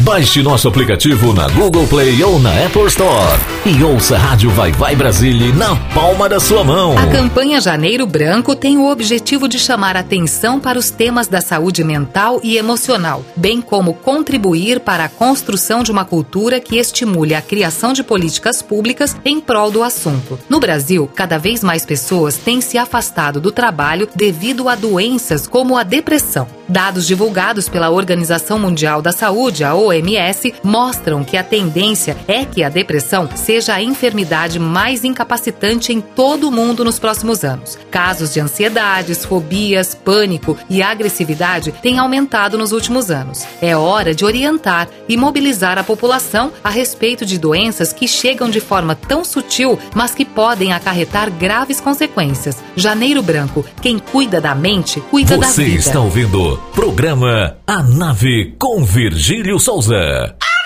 [0.00, 4.72] Baixe nosso aplicativo na Google Play ou na Apple Store e ouça a Rádio Vai
[4.72, 6.98] Vai Brasília na palma da sua mão.
[6.98, 11.84] A campanha Janeiro Branco tem o objetivo de chamar atenção para os temas da saúde
[11.84, 17.40] mental e emocional, bem como contribuir para a construção de uma cultura que estimule a
[17.40, 20.38] criação de políticas públicas em prol do assunto.
[20.48, 25.76] No Brasil, cada vez mais pessoas têm se afastado do trabalho devido a doenças como
[25.76, 26.48] a depressão.
[26.68, 32.62] Dados divulgados pela Organização Mundial da Saúde, a OMS, mostram que a tendência é que
[32.62, 37.78] a depressão seja a enfermidade mais incapacitante em todo o mundo nos próximos anos.
[37.90, 43.44] Casos de ansiedades, fobias, pânico e agressividade têm aumentado nos últimos anos.
[43.60, 48.60] É hora de orientar e mobilizar a população a respeito de doenças que chegam de
[48.60, 52.56] forma tão sutil, mas que podem acarretar graves consequências.
[52.74, 55.78] Janeiro Branco, quem cuida da mente, cuida da Você vida.
[55.78, 59.94] está ouvindo programa A Nave com Virgílio Souza.
[59.98, 60.63] Bondade,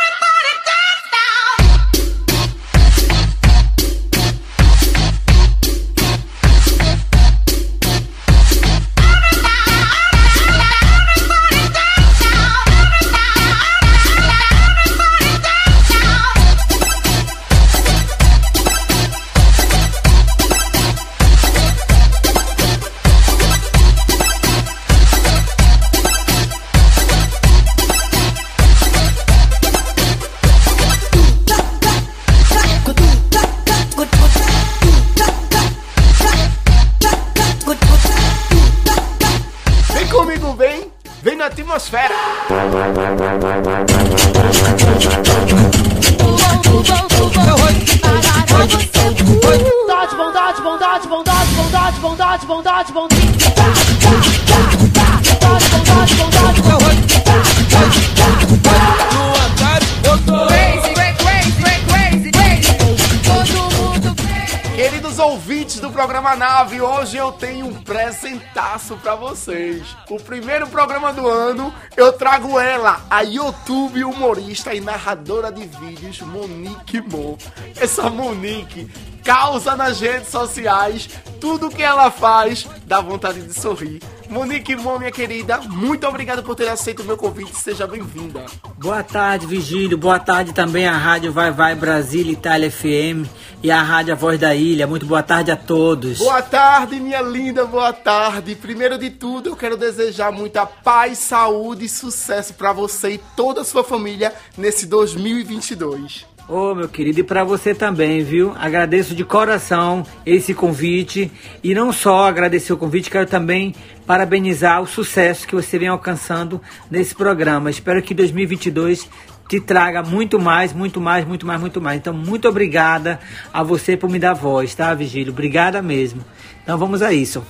[66.29, 69.97] programa Nave, hoje eu tenho um presentaço pra vocês.
[70.11, 76.21] O primeiro programa do ano, eu trago ela, a YouTube humorista e narradora de vídeos,
[76.21, 77.39] Monique Mo.
[77.81, 78.91] Essa Monique
[79.25, 81.09] causa nas redes sociais,
[81.41, 84.03] tudo que ela faz dá vontade de sorrir.
[84.29, 88.45] Monique Mo, minha querida, muito obrigado por ter aceito o meu convite, seja bem-vinda.
[88.77, 89.97] Boa tarde, Vigílio.
[89.97, 93.27] Boa tarde também à Rádio Vai Vai Brasília Itália FM
[93.63, 94.87] e à Rádio A Voz da Ilha.
[94.87, 96.19] Muito boa tarde a todos.
[96.19, 98.55] Boa tarde, minha linda, boa tarde.
[98.55, 103.63] Primeiro de tudo, eu quero desejar muita paz, saúde e sucesso para você e toda
[103.63, 106.28] a sua família nesse 2022.
[106.49, 108.55] Ô, meu querido, e para você também, viu?
[108.59, 111.31] Agradeço de coração esse convite
[111.63, 113.75] e não só agradecer o convite, quero também
[114.07, 116.59] parabenizar o sucesso que você vem alcançando
[116.91, 117.69] nesse programa.
[117.69, 119.11] Espero que 2022
[119.49, 121.99] te traga muito mais, muito mais, muito mais, muito mais.
[121.99, 123.19] Então, muito obrigada
[123.53, 125.33] a você por me dar voz, tá, Vigílio?
[125.33, 126.23] Obrigada mesmo.
[126.63, 127.43] Então, vamos a isso.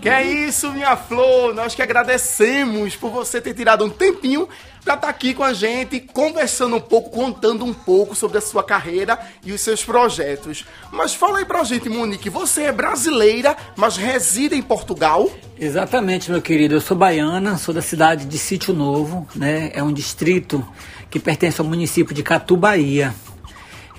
[0.00, 1.54] Que é isso, minha flor.
[1.54, 4.48] Nós que agradecemos por você ter tirado um tempinho
[4.82, 8.62] para estar aqui com a gente, conversando um pouco, contando um pouco sobre a sua
[8.62, 10.64] carreira e os seus projetos.
[10.90, 15.30] Mas fala aí pra gente, Monique, você é brasileira, mas reside em Portugal?
[15.58, 16.74] Exatamente, meu querido.
[16.74, 19.70] Eu sou baiana, sou da cidade de Sítio Novo, né?
[19.74, 20.66] É um distrito
[21.14, 23.14] que pertence ao município de Catu, Bahia.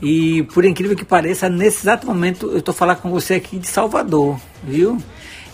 [0.01, 3.67] E por incrível que pareça, nesse exato momento eu estou falando com você aqui de
[3.67, 4.97] Salvador, viu?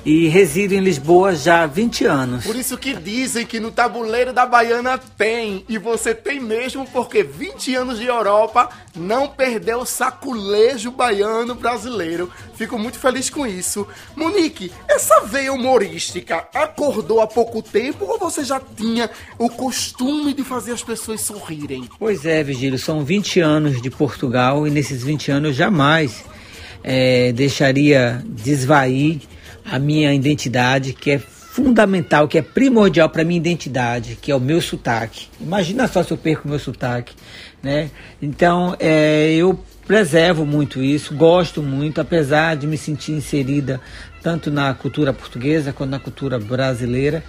[0.04, 2.44] E resido em Lisboa já há 20 anos.
[2.44, 7.22] Por isso que dizem que no tabuleiro da Baiana tem, e você tem mesmo, porque
[7.22, 12.32] 20 anos de Europa não perdeu o saculejo baiano brasileiro.
[12.56, 13.88] Fico muito feliz com isso.
[14.16, 20.44] Monique, essa veia humorística acordou há pouco tempo ou você já tinha o costume de
[20.44, 21.88] fazer as pessoas sorrirem?
[22.00, 26.24] Pois é, Vigílio, são 20 anos de Portugal e nesses 20 anos eu jamais
[26.84, 29.20] é, deixaria desvair
[29.66, 34.40] a minha identidade, que é fundamental, que é primordial para minha identidade, que é o
[34.40, 35.28] meu sotaque.
[35.40, 37.14] Imagina só se eu perco o meu sotaque,
[37.62, 37.92] né?
[38.22, 43.82] Então, é, eu preservo muito isso, gosto muito, apesar de me sentir inserida
[44.24, 47.24] tanto na cultura portuguesa quanto na cultura brasileira.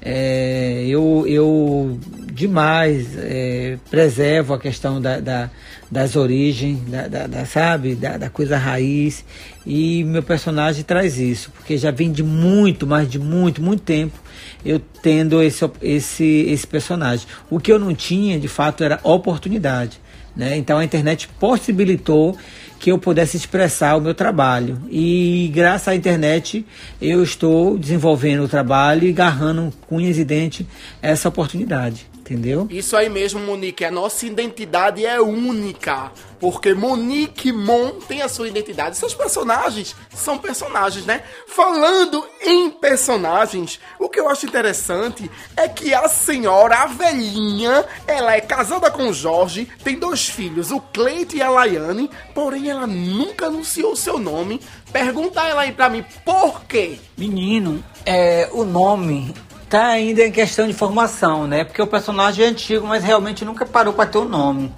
[0.00, 1.98] É, eu, eu
[2.32, 5.50] demais é, preservo a questão da, da
[5.90, 9.24] das origens, da, da, da sabe, da, da, coisa raiz.
[9.64, 14.18] E meu personagem traz isso, porque já vem de muito, mais de muito, muito tempo
[14.64, 17.26] eu tendo esse, esse, esse personagem.
[17.48, 20.00] O que eu não tinha, de fato, era oportunidade.
[20.34, 20.56] Né?
[20.56, 22.36] Então a internet possibilitou
[22.78, 24.80] que eu pudesse expressar o meu trabalho.
[24.90, 26.64] E graças à internet
[27.00, 30.66] eu estou desenvolvendo o trabalho e agarrando com unhas e dentes
[31.02, 32.06] essa oportunidade.
[32.28, 32.66] Entendeu?
[32.68, 33.86] Isso aí mesmo, Monique.
[33.86, 36.12] A nossa identidade é única.
[36.38, 38.98] Porque Monique Mon tem a sua identidade.
[38.98, 41.22] Seus personagens são personagens, né?
[41.46, 48.36] Falando em personagens, o que eu acho interessante é que a senhora, a velhinha, ela
[48.36, 52.86] é casada com o Jorge, tem dois filhos, o Cleito e a Laiane, porém ela
[52.86, 54.60] nunca anunciou seu nome.
[54.92, 56.98] Pergunta ela aí pra mim, por quê?
[57.16, 59.34] Menino, é, o nome
[59.68, 61.64] tá ainda em questão de formação, né?
[61.64, 64.72] Porque o personagem é antigo, mas realmente nunca parou para ter um nome.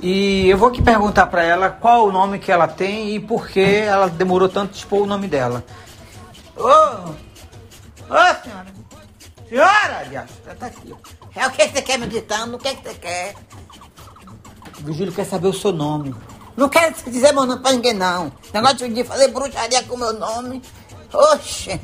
[0.00, 3.48] E eu vou aqui perguntar para ela qual o nome que ela tem e por
[3.48, 5.64] que ela demorou tanto de expor o nome dela.
[6.56, 6.66] Ô!
[6.66, 8.66] Ô, senhora!
[9.48, 10.94] Senhora, aliás, tá aqui.
[11.36, 12.56] É o que você quer me gritando?
[12.56, 13.34] O que você quer?
[14.80, 16.14] O Virgílio quer saber o seu nome.
[16.56, 18.32] Não quero dizer meu nome pra ninguém, não.
[18.52, 20.62] Negócio de fazer bruxaria com meu nome.
[21.12, 21.80] Oxe!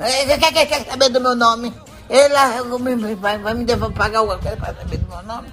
[0.00, 1.72] Quer, quer, quer saber do meu nome?
[2.08, 5.48] Ele vai, vai me devolver, pagar o para saber do meu nome?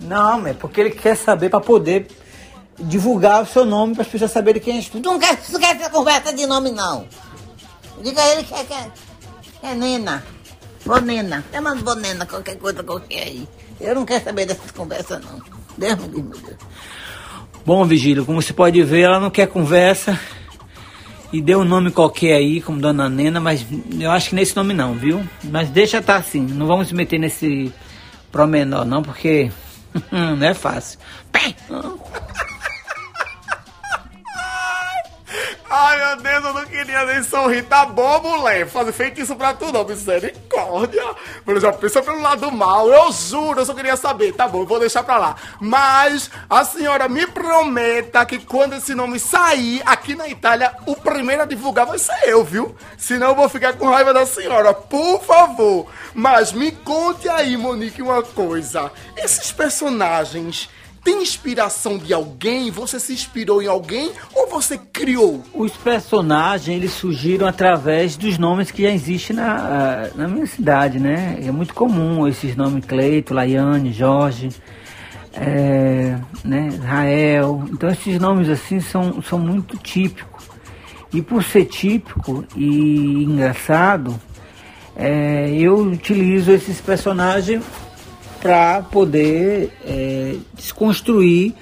[0.00, 2.08] Não, é porque ele quer saber para poder
[2.78, 5.00] divulgar o seu nome para as pessoas saberem quem é tu.
[5.00, 7.06] Não quer, não quer essa conversa de nome, não.
[8.02, 8.90] Diga a ele que é, que é,
[9.62, 10.24] é Nena.
[10.84, 11.44] Bonena.
[11.52, 13.48] Chama Bonena, qualquer coisa, qualquer aí.
[13.78, 15.40] Eu não quero saber dessas conversas, não.
[15.76, 16.56] Deus me livre, meu Deus.
[17.64, 20.18] Bom, Vigílio, como você pode ver, ela não quer conversa
[21.32, 23.66] e deu um nome qualquer aí, como Dona Nena, mas
[23.98, 25.22] eu acho que nesse nome não, viu?
[25.44, 27.72] Mas deixa estar tá assim, não vamos se meter nesse
[28.30, 29.50] promenor não, porque
[30.12, 30.98] não é fácil.
[35.74, 37.62] Ai, Meu Deus, eu não queria nem sorrir.
[37.62, 38.68] Tá bom, mulher.
[38.68, 39.86] Fazer feitiço pra tu, não.
[39.86, 41.02] Misericórdia.
[41.46, 42.90] Mas já pensa pelo lado mal.
[42.90, 44.34] Eu juro, eu só queria saber.
[44.34, 45.34] Tá bom, eu vou deixar pra lá.
[45.58, 51.40] Mas a senhora me prometa que quando esse nome sair aqui na Itália, o primeiro
[51.40, 52.76] a divulgar vai ser eu, viu?
[52.98, 54.74] Senão eu vou ficar com raiva da senhora.
[54.74, 55.86] Por favor.
[56.12, 58.92] Mas me conte aí, Monique, uma coisa.
[59.16, 60.68] Esses personagens
[61.04, 62.70] tem inspiração de alguém?
[62.70, 65.42] Você se inspirou em alguém ou você criou?
[65.52, 71.38] Os personagens eles surgiram através dos nomes que já existem na, na minha cidade, né?
[71.42, 74.50] É muito comum esses nomes Cleito, Laiane, Jorge,
[75.32, 76.68] é, né?
[76.68, 77.64] Israel.
[77.72, 80.44] Então esses nomes assim são, são muito típicos.
[81.12, 84.18] E por ser típico e engraçado,
[84.96, 87.62] é, eu utilizo esses personagens
[88.42, 91.54] para poder é, desconstruir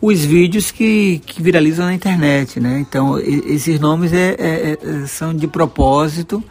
[0.00, 2.80] os vídeos que, que viralizam na internet, né?
[2.80, 6.42] Então, esses nomes é, é, é, são de propósito,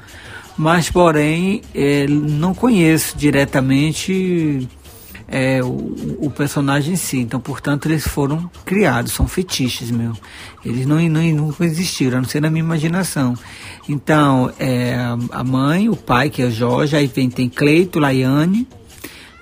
[0.55, 4.69] mas, porém, é, não conheço diretamente
[5.27, 7.17] é, o, o, personagem em si.
[7.17, 10.13] Então, portanto, eles foram criados, são fetiches, meu.
[10.63, 13.34] Eles não, não, nunca existiram, a não ser na minha imaginação.
[13.89, 14.95] Então, é,
[15.32, 18.67] a mãe, o pai, que é Jorge, aí vem, tem Cleito, Laiane,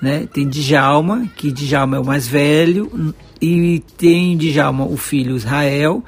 [0.02, 0.28] né?
[0.32, 6.04] Tem Djalma, que Djalma é o mais velho, e tem Djalma o filho Israel,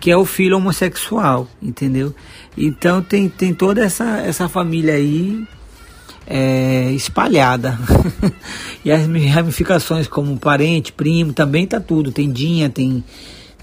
[0.00, 2.14] que é o filho homossexual, entendeu?
[2.56, 5.46] Então tem, tem toda essa, essa família aí
[6.26, 7.78] é, espalhada.
[8.84, 12.12] e as ramificações como parente, primo, também tá tudo.
[12.12, 13.04] Tem Dinha, tem,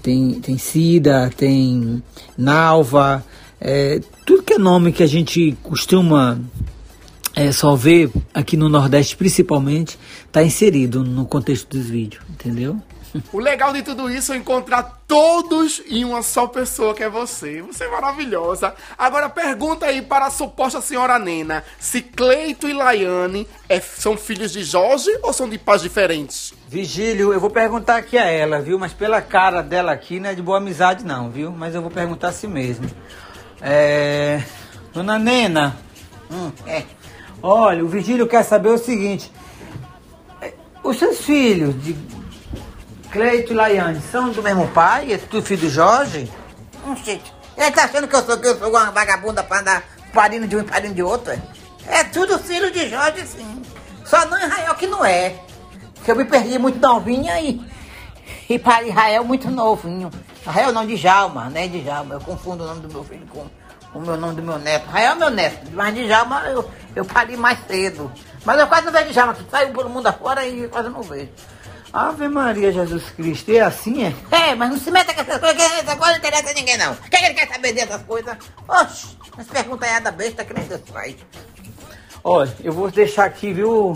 [0.02, 2.02] tem, tem Cida, tem
[2.36, 3.24] Nalva,
[3.60, 6.40] é, tudo que é nome que a gente costuma
[7.34, 12.80] é, só ver aqui no Nordeste principalmente, está inserido no contexto dos vídeos, entendeu?
[13.30, 17.60] O legal de tudo isso é encontrar todos em uma só pessoa, que é você.
[17.60, 18.74] Você é maravilhosa.
[18.96, 24.52] Agora pergunta aí para a suposta senhora Nena: se Cleito e Laiane é, são filhos
[24.52, 26.54] de Jorge ou são de pais diferentes?
[26.68, 28.78] Vigílio, eu vou perguntar aqui a ela, viu?
[28.78, 31.52] Mas pela cara dela aqui não é de boa amizade, não, viu?
[31.52, 32.88] Mas eu vou perguntar a si mesmo.
[33.60, 34.42] É.
[34.94, 35.76] Dona Nena.
[36.30, 36.84] Hum, é.
[37.42, 39.32] Olha, o Virgílio quer saber o seguinte:
[40.40, 40.52] é,
[40.84, 41.96] os seus filhos, de
[43.10, 45.12] Cleito e Laiane, são do mesmo pai?
[45.12, 46.30] É tudo filho do Jorge?
[46.86, 49.82] Hum, gente, ele tá achando que eu sou, que eu sou uma vagabunda pra andar
[50.12, 51.32] parindo de um e parindo de outro?
[51.32, 51.40] É,
[51.88, 53.62] é tudo filho de Jorge, sim.
[54.04, 55.34] Só não Israel que não é.
[56.04, 57.60] Que eu me perdi muito novinha e,
[58.48, 60.10] e para Israel muito novinho.
[60.40, 61.68] Israel não, de Jalma, né?
[61.68, 62.14] De Jalma.
[62.14, 63.46] Eu confundo o nome do meu filho com
[63.94, 64.86] o meu nome do meu neto.
[64.88, 68.10] Rael é meu neto, mas Djalma eu, eu parei mais cedo.
[68.44, 71.30] Mas eu quase não vejo Djalma, que saiu pelo mundo afora e quase não vejo.
[71.92, 74.14] Ave Maria Jesus Cristo, é assim, é?
[74.34, 76.78] É, mas não se meta com essas coisas, que essa coisa não interessa a ninguém,
[76.78, 76.94] não.
[77.10, 78.34] Quem ele quer saber dessas coisas?
[78.66, 81.16] Oxe, mas pergunta é da besta que nem Deus faz.
[82.24, 83.94] Olha, eu vou deixar aqui, viu,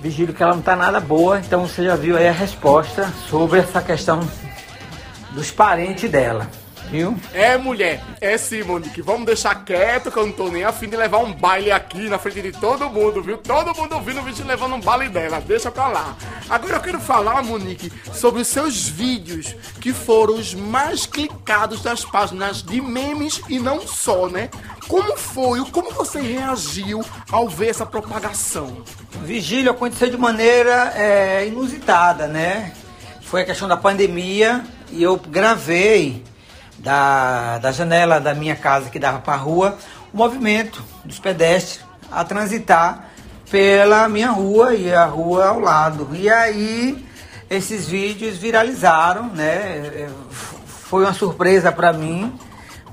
[0.00, 3.60] Vigílio, que ela não tá nada boa, então você já viu aí a resposta sobre
[3.60, 4.18] essa questão
[5.32, 6.50] dos parentes dela
[6.90, 7.16] viu?
[7.32, 9.02] É, mulher, é sim, Monique.
[9.02, 12.18] Vamos deixar quieto que eu não tô nem afim de levar um baile aqui na
[12.18, 13.38] frente de todo mundo, viu?
[13.38, 15.40] Todo mundo ouvindo o vídeo levando um baile dela.
[15.40, 16.16] Deixa pra lá.
[16.48, 22.04] Agora eu quero falar, Monique, sobre os seus vídeos que foram os mais clicados das
[22.04, 24.48] páginas de memes e não só, né?
[24.88, 25.64] Como foi?
[25.70, 28.84] Como você reagiu ao ver essa propagação?
[29.22, 32.72] Vigílio aconteceu de maneira é, inusitada, né?
[33.22, 36.22] Foi a questão da pandemia e eu gravei
[36.78, 39.78] da, da janela da minha casa que dava para a rua,
[40.12, 43.10] o movimento dos pedestres a transitar
[43.50, 46.08] pela minha rua e a rua ao lado.
[46.12, 47.04] E aí
[47.48, 50.08] esses vídeos viralizaram, né?
[50.66, 52.32] Foi uma surpresa para mim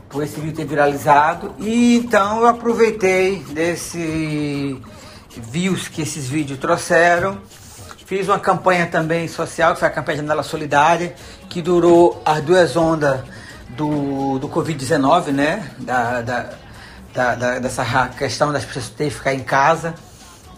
[0.10, 1.56] por esse vídeo ter viralizado.
[1.60, 4.80] E então eu aproveitei desse
[5.36, 7.40] views que esses vídeos trouxeram.
[8.06, 11.16] Fiz uma campanha também social, que foi a campanha Janela Solidária,
[11.50, 13.22] que durou as duas ondas
[13.76, 15.72] do, do Covid-19, né?
[15.80, 16.50] Da, da,
[17.14, 19.94] da, da, dessa questão das pessoas terem que ficar em casa.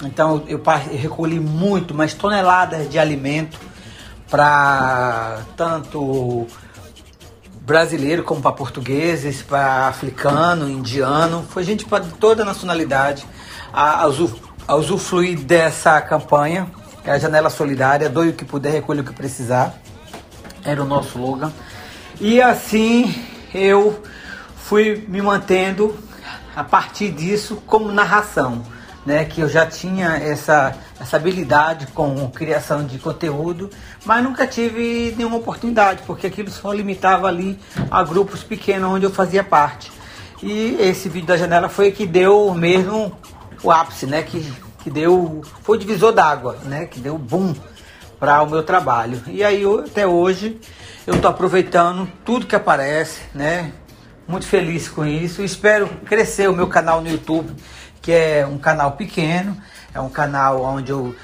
[0.03, 3.59] Então eu, eu recolhi muito, mas toneladas de alimento
[4.29, 6.47] para tanto
[7.61, 13.25] brasileiro como para portugueses, para africano, indiano, foi gente para toda a nacionalidade
[13.73, 16.67] a, a, usufruir dessa campanha,
[17.03, 19.75] é a Janela Solidária, doe o que puder, recolhe o que precisar,
[20.63, 21.51] era o nosso slogan.
[22.19, 23.13] E assim
[23.53, 24.01] eu
[24.55, 25.95] fui me mantendo
[26.55, 28.63] a partir disso como narração.
[29.05, 33.69] né, que eu já tinha essa, essa habilidade com criação de conteúdo,
[34.03, 37.59] mas nunca tive nenhuma oportunidade, porque aquilo só limitava ali
[37.91, 39.91] a grupos pequenos onde eu fazia parte.
[40.41, 43.15] E esse vídeo da janela foi que deu mesmo
[43.61, 44.51] o ápice, né, que,
[44.83, 47.53] que deu, foi o divisor d'água, né, que deu boom
[48.19, 49.21] para o meu trabalho.
[49.27, 50.59] E aí até hoje
[51.07, 53.71] eu estou aproveitando tudo que aparece, né,
[54.27, 55.43] muito feliz com isso.
[55.43, 57.53] Espero crescer o meu canal no YouTube,
[58.01, 59.55] que é um canal pequeno,
[59.93, 61.15] é um canal onde eu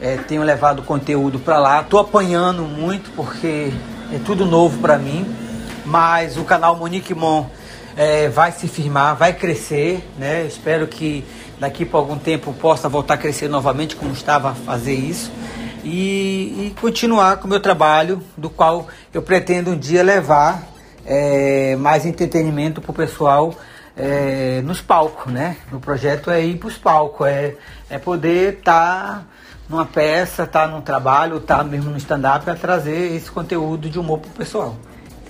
[0.00, 1.80] é, tenho levado conteúdo para lá.
[1.80, 3.72] Estou apanhando muito porque
[4.12, 5.24] é tudo novo para mim,
[5.86, 7.46] mas o canal Monique Mon
[7.96, 10.44] é, vai se firmar, vai crescer, né?
[10.44, 11.24] Espero que
[11.60, 15.30] daqui por algum tempo possa voltar a crescer novamente, como estava a fazer isso.
[15.82, 20.62] E, e continuar com o meu trabalho, do qual eu pretendo um dia levar
[21.04, 23.54] é, mais entretenimento para o pessoal
[23.96, 25.56] é, nos palcos, né?
[25.72, 27.56] O projeto é ir para os palcos, é,
[27.88, 29.24] é poder estar tá
[29.68, 33.88] numa peça, estar tá num trabalho, estar tá mesmo no stand-up para trazer esse conteúdo
[33.88, 34.76] de humor para o pessoal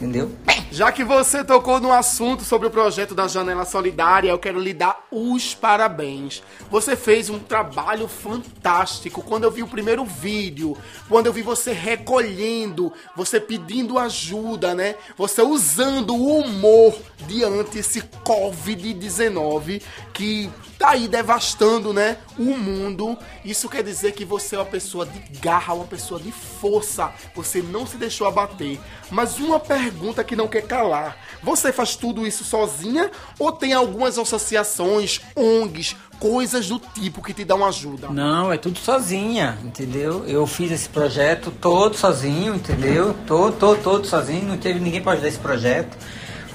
[0.00, 0.32] entendeu?
[0.72, 4.72] Já que você tocou no assunto sobre o projeto da Janela Solidária, eu quero lhe
[4.72, 6.42] dar os parabéns.
[6.70, 9.20] Você fez um trabalho fantástico.
[9.20, 10.76] Quando eu vi o primeiro vídeo,
[11.08, 14.94] quando eu vi você recolhendo, você pedindo ajuda, né?
[15.18, 16.96] Você usando o humor
[17.26, 19.82] diante esse Covid-19
[20.14, 20.48] que
[20.78, 23.18] tá aí devastando, né, o mundo.
[23.44, 27.12] Isso quer dizer que você é uma pessoa de garra, uma pessoa de força.
[27.34, 28.80] Você não se deixou abater.
[29.10, 29.89] Mas uma pergunta
[30.26, 36.68] que não quer calar: você faz tudo isso sozinha ou tem algumas associações, ONGs, coisas
[36.68, 38.08] do tipo que te dão ajuda?
[38.08, 40.24] Não, é tudo sozinha, entendeu?
[40.26, 43.14] Eu fiz esse projeto todo sozinho, entendeu?
[43.26, 45.96] Todo, todo, todo sozinho, não teve ninguém para ajudar esse projeto.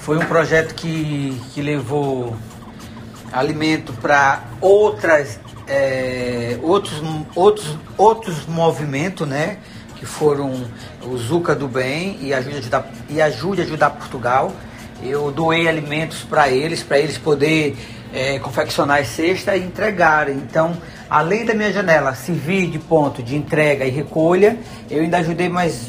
[0.00, 2.36] Foi um projeto que, que levou
[3.32, 7.02] alimento para outras é, outros,
[7.34, 9.58] outros, outros movimentos, né?
[9.96, 10.52] Que foram
[11.02, 14.52] o Zuca do Bem e Ajude a Ajudar, e Ajude a Ajudar Portugal.
[15.02, 17.76] Eu doei alimentos para eles, para eles poder
[18.12, 20.28] é, confeccionar as cestas e entregar.
[20.28, 20.76] Então,
[21.08, 24.58] além da minha janela servir de ponto de entrega e recolha,
[24.90, 25.88] eu ainda ajudei mais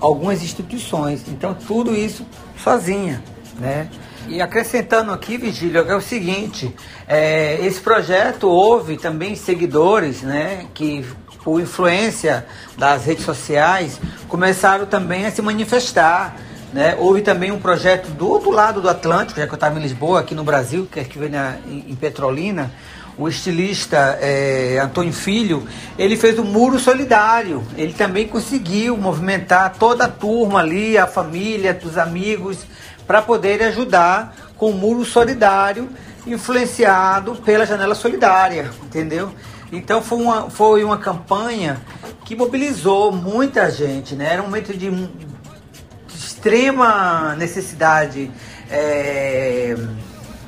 [0.00, 1.22] algumas instituições.
[1.28, 2.26] Então, tudo isso
[2.62, 3.22] sozinha,
[3.58, 3.88] né?
[4.28, 6.72] E acrescentando aqui, Vigílio, é o seguinte,
[7.08, 11.04] é, esse projeto houve também seguidores, né, que
[11.42, 12.46] por influência
[12.76, 16.36] das redes sociais começaram também a se manifestar.
[16.72, 16.96] Né?
[16.98, 20.20] Houve também um projeto do outro lado do Atlântico, já que eu estava em Lisboa,
[20.20, 22.70] aqui no Brasil, que é que na, em, Petrolina,
[23.18, 25.66] o estilista é, Antônio Filho,
[25.98, 27.62] ele fez o Muro Solidário.
[27.76, 32.58] Ele também conseguiu movimentar toda a turma ali, a família, os amigos,
[33.06, 35.88] para poder ajudar com o muro solidário
[36.26, 39.32] influenciado pela janela solidária, entendeu?
[39.72, 41.80] Então foi uma, foi uma campanha
[42.24, 44.32] que mobilizou muita gente, né?
[44.32, 48.30] Era um momento de, de extrema necessidade,
[48.68, 49.76] é,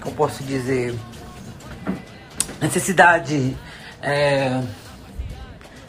[0.00, 0.94] como posso dizer,
[2.60, 3.56] necessidade,
[4.02, 4.60] é,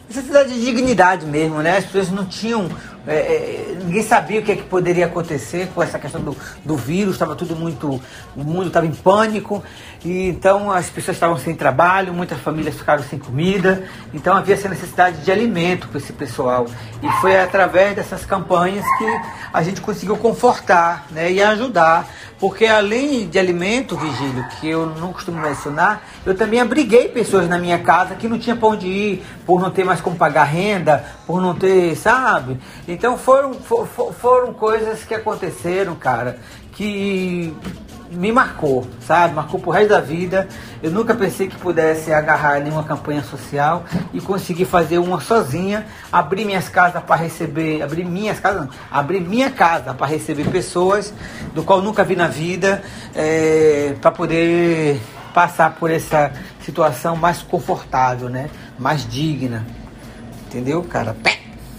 [0.08, 1.78] necessidade de dignidade mesmo, né?
[1.78, 2.70] As pessoas não tinham
[3.06, 6.78] é, é, ninguém sabia o que, é que poderia acontecer com essa questão do, do
[6.78, 8.02] vírus, estava tudo muito.
[8.36, 9.62] O mundo estava em pânico,
[10.06, 14.68] e então as pessoas estavam sem trabalho, muitas famílias ficaram sem comida, então havia essa
[14.68, 16.66] necessidade de alimento para esse pessoal.
[17.02, 19.22] E foi através dessas campanhas que
[19.54, 22.08] a gente conseguiu confortar né, e ajudar.
[22.40, 27.58] Porque além de alimento, Vigílio, que eu não costumo mencionar, eu também abriguei pessoas na
[27.58, 31.06] minha casa que não tinha para onde ir, por não ter mais como pagar renda,
[31.26, 32.60] por não ter, sabe?
[32.86, 36.38] Então foram, for, foram coisas que aconteceram, cara,
[36.74, 37.56] que
[38.14, 39.34] me marcou, sabe?
[39.34, 40.48] Marcou pro resto da vida.
[40.82, 43.84] Eu nunca pensei que pudesse agarrar nenhuma campanha social
[44.14, 49.22] e conseguir fazer uma sozinha, abrir minhas casas para receber, abrir minhas casas, não, abrir
[49.22, 51.14] minha casa para receber pessoas
[51.54, 52.84] do qual nunca vi na vida,
[53.16, 55.02] é, para poder
[55.34, 56.32] passar por essa
[56.64, 58.50] situação mais confortável, né?
[58.78, 59.66] Mais digna.
[60.48, 61.16] Entendeu, cara?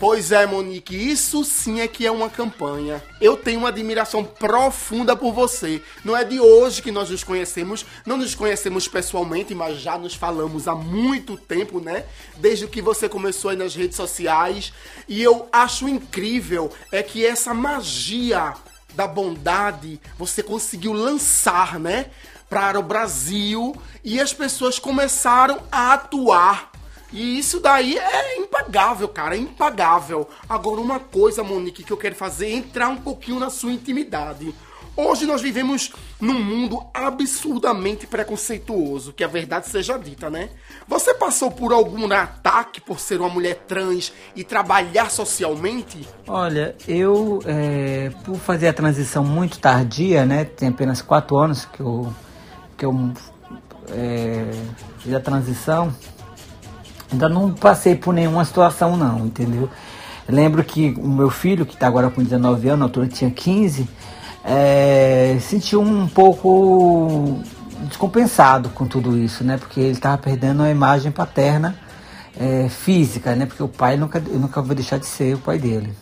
[0.01, 3.03] Pois é, Monique, isso sim é que é uma campanha.
[3.21, 5.81] Eu tenho uma admiração profunda por você.
[6.05, 10.15] Não é de hoje que nós nos conhecemos, não nos conhecemos pessoalmente, mas já nos
[10.15, 12.05] falamos há muito tempo, né?
[12.37, 14.73] Desde que você começou aí nas redes sociais.
[15.09, 18.53] E eu acho incrível é que essa magia
[18.95, 22.07] da bondade você conseguiu lançar, né?
[22.51, 26.74] Para o Brasil e as pessoas começaram a atuar
[27.15, 30.29] e isso daí é impagável, cara, é impagável.
[30.49, 34.53] Agora, uma coisa, Monique, que eu quero fazer é entrar um pouquinho na sua intimidade.
[34.97, 40.51] Hoje nós vivemos num mundo absurdamente preconceituoso, que a verdade seja dita, né?
[40.89, 46.05] Você passou por algum ataque por ser uma mulher trans e trabalhar socialmente?
[46.27, 50.45] Olha, eu, é, por fazer a transição muito tardia, né?
[50.45, 52.13] Tem apenas quatro anos que eu,
[52.77, 53.13] que eu
[53.89, 54.51] é,
[54.99, 55.95] fiz a transição.
[57.15, 59.71] Ainda não passei por nenhuma situação, não, entendeu?
[60.29, 63.89] Lembro que o meu filho, que está agora com 19 anos, na altura tinha 15,
[64.45, 67.39] é, sentiu um pouco
[67.87, 69.57] descompensado com tudo isso, né?
[69.57, 71.77] Porque ele estava perdendo a imagem paterna
[72.37, 73.47] é, física, né?
[73.47, 75.93] Porque o pai nunca, eu nunca vou deixar de ser o pai dele.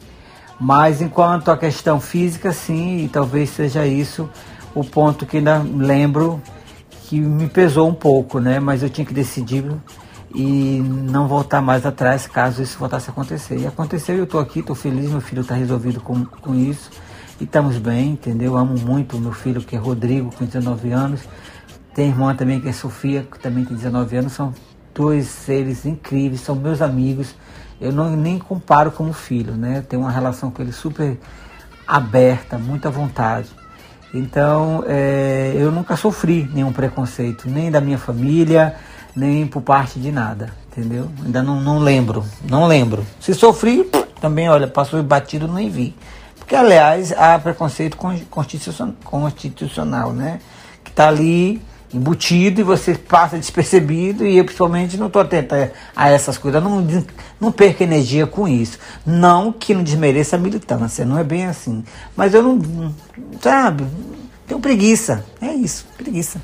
[0.58, 4.30] Mas enquanto a questão física, sim, e talvez seja isso
[4.74, 6.40] o ponto que ainda lembro
[7.06, 8.58] que me pesou um pouco, né?
[8.58, 9.62] Mas eu tinha que decidir
[10.34, 13.58] e não voltar mais atrás caso isso voltasse a acontecer.
[13.58, 16.90] E aconteceu, eu estou aqui, estou feliz, meu filho está resolvido com, com isso
[17.40, 18.56] e estamos bem, entendeu?
[18.56, 21.20] Amo muito meu filho que é Rodrigo, com 19 anos.
[21.94, 24.32] Tem irmã também que é Sofia, que também tem 19 anos.
[24.32, 24.54] São
[24.94, 27.34] dois seres incríveis, são meus amigos.
[27.80, 29.84] Eu não nem comparo como filho, né?
[29.88, 31.18] Tenho uma relação com eles super
[31.86, 33.48] aberta, muita vontade.
[34.14, 38.76] Então, é, eu nunca sofri nenhum preconceito, nem da minha família,
[39.14, 41.08] nem por parte de nada, entendeu?
[41.24, 43.04] Ainda não, não lembro, não lembro.
[43.20, 43.88] Se sofri,
[44.20, 45.94] também, olha, passou batido, nem vi.
[46.38, 47.96] Porque, aliás, há preconceito
[49.10, 50.40] constitucional, né?
[50.84, 51.62] Que está ali
[51.94, 55.54] embutido e você passa despercebido e eu principalmente não estou atento
[55.94, 56.86] a, essas coisas, não,
[57.38, 58.78] não perca energia com isso.
[59.04, 61.84] Não que não desmereça a militância, não é bem assim.
[62.16, 62.94] Mas eu não,
[63.40, 63.84] sabe,
[64.46, 66.40] tenho preguiça, é isso, preguiça.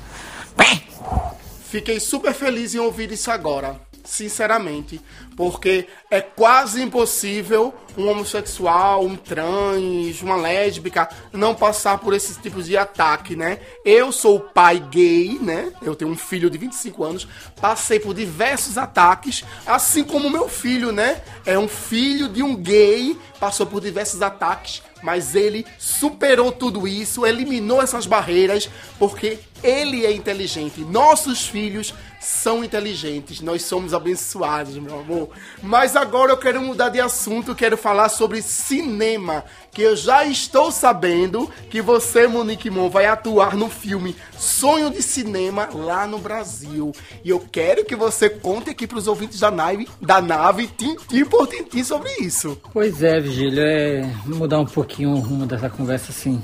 [1.69, 4.99] Fiquei super feliz em ouvir isso agora sinceramente,
[5.35, 12.65] porque é quase impossível um homossexual, um trans, uma lésbica não passar por esses tipos
[12.65, 13.59] de ataque, né?
[13.85, 15.71] Eu sou pai gay, né?
[15.81, 17.27] Eu tenho um filho de 25 anos,
[17.59, 21.21] passei por diversos ataques, assim como meu filho, né?
[21.45, 27.25] É um filho de um gay, passou por diversos ataques, mas ele superou tudo isso,
[27.25, 30.81] eliminou essas barreiras, porque ele é inteligente.
[30.81, 35.29] Nossos filhos são inteligentes, nós somos abençoados, meu amor.
[35.61, 40.71] Mas agora eu quero mudar de assunto, quero falar sobre cinema, que eu já estou
[40.71, 46.91] sabendo que você, Monique Mon, vai atuar no filme Sonho de Cinema lá no Brasil.
[47.23, 51.25] E eu quero que você conte aqui para os ouvintes da nave, da nave, tintim
[51.25, 52.59] por tintim sobre isso.
[52.73, 56.41] Pois é, Vigílio, é mudar um pouquinho o rumo dessa conversa assim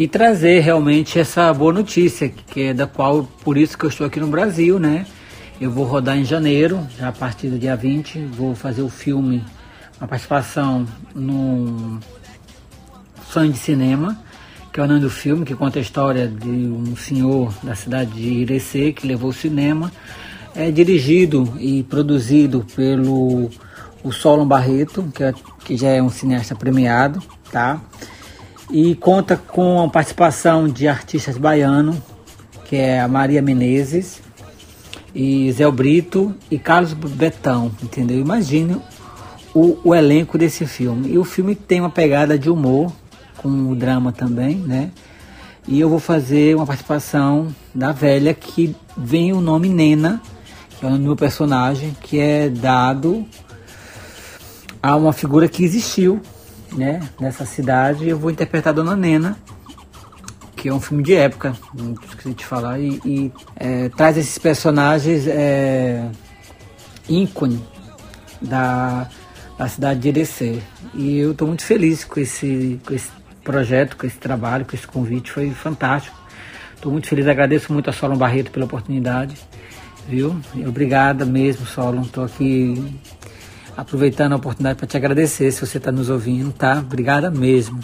[0.00, 4.06] e trazer realmente essa boa notícia, que é da qual, por isso que eu estou
[4.06, 5.04] aqui no Brasil, né?
[5.60, 9.44] Eu vou rodar em janeiro, já a partir do dia 20, vou fazer o filme,
[10.00, 12.00] uma participação no
[13.30, 14.18] Sonho de Cinema,
[14.72, 18.10] que é o nome do filme, que conta a história de um senhor da cidade
[18.12, 19.92] de Irecê, que levou o cinema.
[20.54, 23.50] É dirigido e produzido pelo
[24.02, 25.34] o Solon Barreto, que, é,
[25.64, 27.80] que já é um cineasta premiado, tá?
[28.72, 31.96] e conta com a participação de artistas baianos,
[32.66, 34.22] que é a Maria Menezes,
[35.14, 38.20] e Zé Brito e Carlos Betão, entendeu?
[38.20, 38.80] Imagine
[39.52, 41.12] o, o, elenco desse filme.
[41.12, 42.92] E o filme tem uma pegada de humor,
[43.40, 44.90] com o drama também, né?
[45.66, 50.20] E eu vou fazer uma participação da velha que vem o nome Nena,
[50.78, 53.26] que é o meu personagem, que é dado
[54.82, 56.20] a uma figura que existiu
[56.72, 58.08] né, nessa cidade.
[58.08, 59.38] Eu vou interpretar a Dona Nena,
[60.56, 64.38] que é um filme de época, não esqueci de falar, e, e é, traz esses
[64.38, 66.06] personagens é,
[67.08, 67.62] ícone
[68.40, 69.08] da,
[69.56, 70.58] da cidade de Irecê.
[70.94, 74.86] E eu estou muito feliz com esse, com esse projeto, com esse trabalho, com esse
[74.86, 76.16] convite, foi fantástico.
[76.74, 79.36] Estou muito feliz, agradeço muito a Solon Barreto pela oportunidade,
[80.08, 80.40] viu?
[80.66, 82.02] Obrigada mesmo, Solon.
[82.02, 82.82] Estou aqui
[83.76, 86.78] aproveitando a oportunidade para te agradecer se você está nos ouvindo, tá?
[86.78, 87.80] Obrigada mesmo.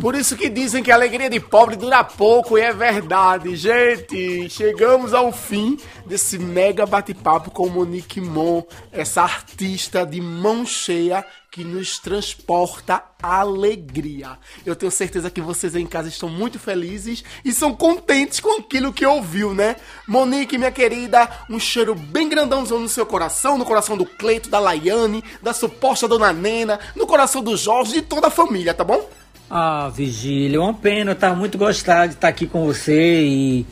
[0.00, 3.56] Por isso que dizem que a alegria de pobre dura pouco e é verdade.
[3.56, 8.62] Gente, chegamos ao fim desse mega bate-papo com Monique Mon,
[8.92, 11.24] essa artista de mão cheia
[11.56, 14.36] que nos transporta alegria.
[14.66, 18.60] Eu tenho certeza que vocês aí em casa estão muito felizes e são contentes com
[18.60, 19.76] aquilo que ouviu, né?
[20.06, 24.58] Monique, minha querida, um cheiro bem grandãozão no seu coração, no coração do Cleito, da
[24.58, 29.08] Laiane, da suposta Dona Nena, no coração do Jorge e toda a família, tá bom?
[29.48, 33.66] Ah, Vigília, uma pena, eu tava muito gostado de estar aqui com você e,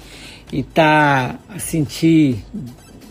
[0.51, 2.43] e tá a sentir,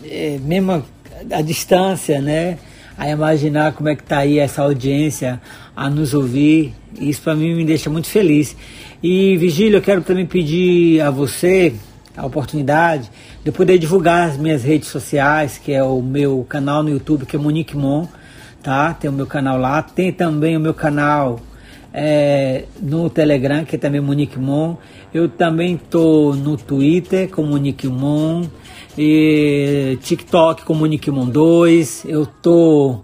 [0.04, 0.84] é, mesmo
[1.30, 2.58] a distância, né?
[2.96, 5.40] A imaginar como é que tá aí essa audiência
[5.74, 6.74] a nos ouvir.
[7.00, 8.56] Isso para mim me deixa muito feliz.
[9.02, 11.74] E Vigílio, eu quero também pedir a você
[12.16, 13.10] a oportunidade
[13.44, 17.36] de poder divulgar as minhas redes sociais, que é o meu canal no YouTube, que
[17.36, 18.06] é Monique Mon,
[18.62, 18.94] tá?
[18.94, 19.82] Tem o meu canal lá.
[19.82, 21.40] Tem também o meu canal
[21.92, 24.76] é, no Telegram, que é também Monique Mon.
[25.12, 28.44] Eu também tô no Twitter com Monique Mon.
[28.96, 32.04] E TikTok com Monique Mon 2.
[32.06, 33.00] Eu tô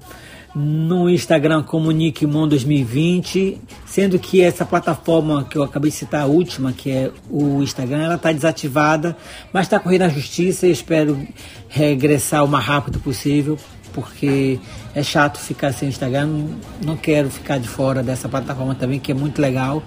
[0.55, 6.27] no Instagram como Nickmon 2020, sendo que essa plataforma que eu acabei de citar, a
[6.27, 9.17] última, que é o Instagram, ela está desativada,
[9.53, 11.27] mas está correndo a justiça e espero
[11.69, 13.57] regressar o mais rápido possível,
[13.93, 14.59] porque
[14.95, 16.47] é chato ficar sem Instagram,
[16.85, 19.83] não quero ficar de fora dessa plataforma também, que é muito legal,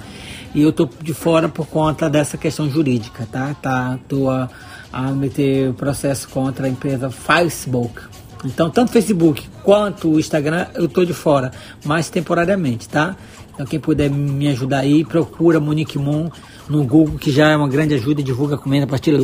[0.55, 3.53] e eu tô de fora por conta dessa questão jurídica, tá?
[3.61, 4.49] tá tô a,
[4.93, 7.99] a meter processo contra a empresa Facebook,
[8.45, 11.51] então, tanto o Facebook quanto o Instagram, eu tô de fora,
[11.85, 13.15] mas temporariamente, tá?
[13.53, 16.29] Então, quem puder me ajudar aí, procura Monique Mon
[16.67, 19.19] no Google, que já é uma grande ajuda, divulga, comenta, partilha,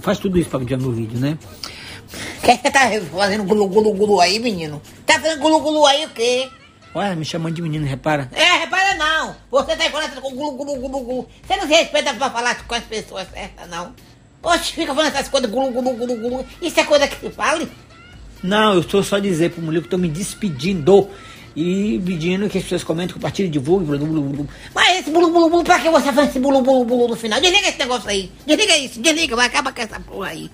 [0.00, 1.38] faz tudo isso para ver meu vídeo, né?
[2.42, 4.80] Quem tá fazendo gulu gulu gulu aí, menino?
[5.04, 6.48] Tá fazendo gulu gulu aí o quê?
[6.94, 8.30] Olha, me chamando de menino, repara.
[8.32, 9.36] É, repara não.
[9.50, 11.28] Você tá falando com gulu gulu gulu gulu.
[11.46, 13.92] Você não se respeita pra falar com as pessoas certas, não.
[14.42, 16.46] Oxe, fica falando essas coisas gulu gulu gulu gulu.
[16.62, 17.68] Isso é coisa que se fale?
[18.42, 21.08] Não, eu estou só dizer pro mulher que estou me despedindo
[21.56, 24.48] e pedindo que as pessoas comentem, compartilhem, divulguem, blu, blu, blu.
[24.72, 27.40] Mas esse bulu bulu bulu, pra que você faz esse bulu bulu bulu no final?
[27.40, 28.30] Desliga esse negócio aí.
[28.46, 30.48] Desliga isso, desliga, vai acabar com essa porra aí.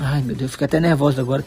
[0.00, 1.44] Ai, meu Deus, fiquei até nervoso agora.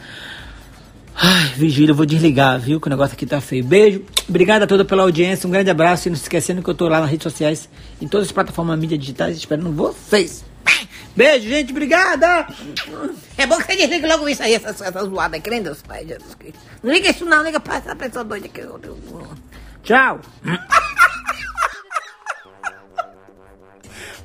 [1.14, 2.80] Ai, Vigília, eu vou desligar, viu?
[2.80, 3.64] Que o negócio aqui tá feio.
[3.64, 6.74] Beijo, obrigado a toda pela audiência, um grande abraço e não se esquecendo que eu
[6.74, 7.68] tô lá nas redes sociais,
[8.00, 10.44] em todas as plataformas mídias digitais, esperando vocês.
[11.14, 12.46] Beijo, gente, obrigada!
[13.36, 16.06] É bom que você desliga logo isso aí, essa, essa zoada aí, crendo Deus Pai,
[16.06, 16.58] Jesus Cristo.
[16.82, 18.80] Não liga isso não, liga pra essa pessoa doida eu...
[19.82, 20.20] Tchau!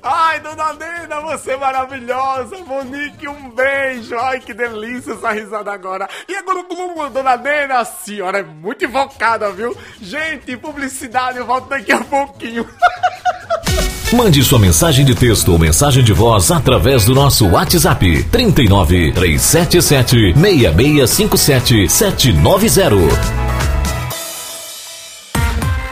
[0.09, 2.57] Ai, dona Nena, você é maravilhosa.
[2.65, 4.17] Monique, um beijo.
[4.17, 6.07] Ai, que delícia essa risada agora.
[6.29, 6.63] E agora,
[7.09, 9.75] dona Nena, a senhora é muito invocada, viu?
[10.01, 12.65] Gente, publicidade, eu volto daqui a pouquinho.
[14.13, 20.33] Mande sua mensagem de texto ou mensagem de voz através do nosso WhatsApp 39 377
[20.33, 23.56] 6657 790.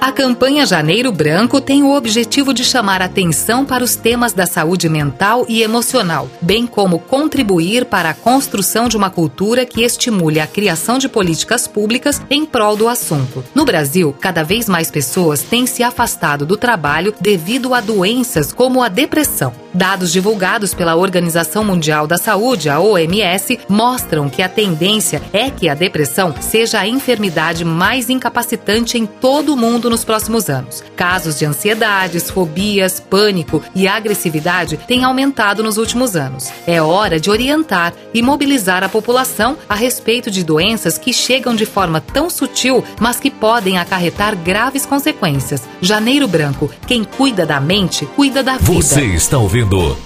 [0.00, 4.88] A campanha Janeiro Branco tem o objetivo de chamar atenção para os temas da saúde
[4.88, 10.46] mental e emocional, bem como contribuir para a construção de uma cultura que estimule a
[10.46, 13.44] criação de políticas públicas em prol do assunto.
[13.54, 18.82] No Brasil, cada vez mais pessoas têm se afastado do trabalho devido a doenças como
[18.82, 19.52] a depressão.
[19.72, 25.68] Dados divulgados pela Organização Mundial da Saúde, a OMS, mostram que a tendência é que
[25.68, 30.82] a depressão seja a enfermidade mais incapacitante em todo o mundo nos próximos anos.
[30.96, 36.50] Casos de ansiedades, fobias, pânico e agressividade têm aumentado nos últimos anos.
[36.66, 41.64] É hora de orientar e mobilizar a população a respeito de doenças que chegam de
[41.64, 45.62] forma tão sutil, mas que podem acarretar graves consequências.
[45.80, 48.82] Janeiro Branco, quem cuida da mente, cuida da vida.
[48.82, 49.59] Você está ouvindo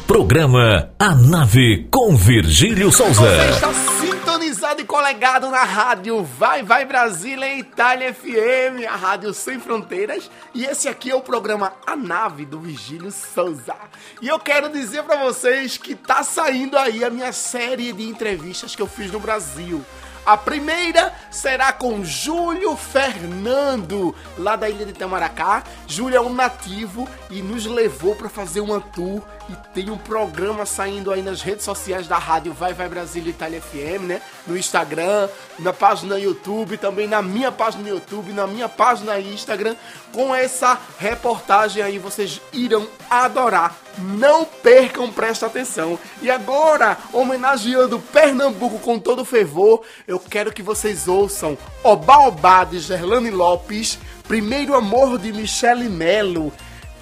[0.07, 3.23] programa A Nave com Virgílio Souza.
[3.23, 9.61] Você está sintonizado e colegado na rádio Vai Vai Brasília Itália FM, a rádio sem
[9.61, 10.29] fronteiras.
[10.53, 13.77] E esse aqui é o programa A Nave do Virgílio Souza.
[14.21, 18.75] E eu quero dizer para vocês que tá saindo aí a minha série de entrevistas
[18.75, 19.85] que eu fiz no Brasil.
[20.27, 25.63] A primeira será com Júlio Fernando, lá da ilha de Itamaracá.
[25.87, 30.65] Júlio é um nativo e nos levou para fazer uma tour e tem um programa
[30.65, 34.23] saindo aí nas redes sociais da rádio Vai Vai Brasília Itália FM, né?
[34.47, 39.77] No Instagram, na página YouTube, também na minha página no YouTube, na minha página Instagram.
[40.13, 43.77] Com essa reportagem aí vocês irão adorar.
[43.99, 45.99] Não percam, presta atenção.
[46.23, 52.79] E agora, homenageando Pernambuco com todo fervor, eu quero que vocês ouçam Oba Oba de
[52.79, 56.51] Gerlane Lopes Primeiro Amor de Michele Melo.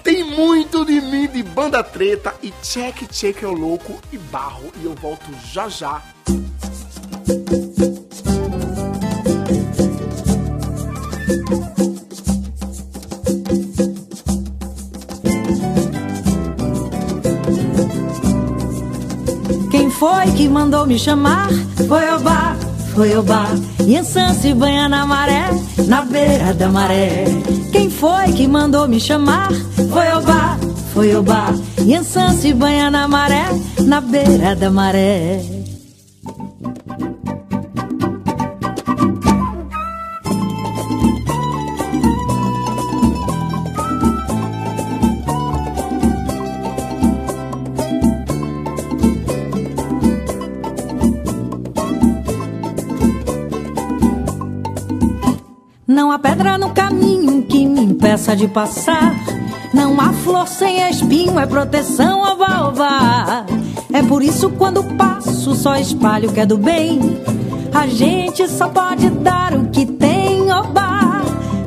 [0.03, 4.69] Tem muito de mim de banda treta e check check é o louco e barro.
[4.81, 6.01] E eu volto já já.
[19.71, 21.49] Quem foi que mandou me chamar?
[21.87, 22.57] Foi o bar,
[22.93, 23.49] foi o bar.
[23.79, 25.49] E se banha na maré,
[25.87, 27.25] na beira da maré.
[27.71, 29.49] Quem foi que mandou me chamar?
[29.75, 30.59] Foi o bar,
[30.93, 31.53] foi o bar.
[31.79, 33.45] E se banha na maré,
[33.79, 35.62] na beira da maré.
[56.03, 59.15] Não há pedra no caminho que me impeça de passar.
[59.73, 63.45] Não há flor sem espinho, é proteção oba oba.
[63.93, 66.99] É por isso quando passo só espalho o que é do bem.
[67.73, 71.21] A gente só pode dar o que tem oba.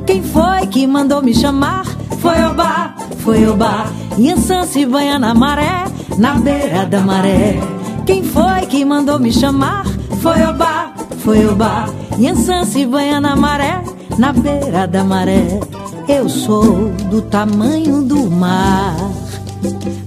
[0.05, 1.83] Quem foi que mandou me chamar?
[2.19, 3.87] Foi oba, foi oba.
[4.19, 5.85] Yansan se banha na maré,
[6.15, 7.59] na beira da maré.
[8.05, 9.83] Quem foi que mandou me chamar?
[10.21, 10.93] Foi oba,
[11.23, 11.85] foi oba.
[12.19, 13.81] Yansan se banha na maré,
[14.17, 15.59] na beira da maré.
[16.07, 18.95] Eu sou do tamanho do mar,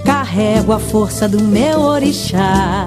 [0.05, 2.87] carrego a força do meu orixá.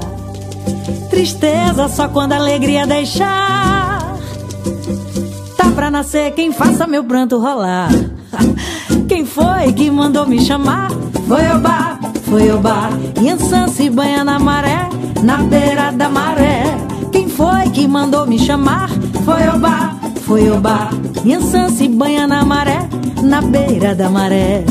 [1.09, 4.17] Tristeza só quando a alegria deixar.
[5.55, 7.89] Tá pra nascer quem faça meu pranto rolar.
[9.07, 10.89] Quem foi que mandou me chamar?
[11.27, 12.89] Foi o bar, foi o bar.
[13.21, 14.89] Yansan se banha na maré,
[15.21, 16.63] na beira da maré.
[17.11, 18.89] Quem foi que mandou me chamar?
[19.23, 19.92] Foi o bar,
[20.25, 20.89] foi o bar.
[21.25, 22.79] Yansan se banha na maré,
[23.21, 24.63] na beira da maré.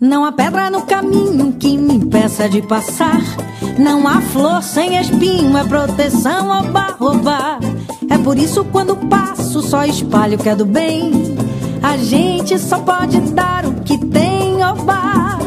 [0.00, 3.20] Não há pedra no caminho que me impeça de passar.
[3.78, 7.58] Não há flor sem espinho, é proteção, oba, oba.
[8.08, 11.12] É por isso quando passo só espalho que é do bem.
[11.82, 15.38] A gente só pode dar o que tem, oba.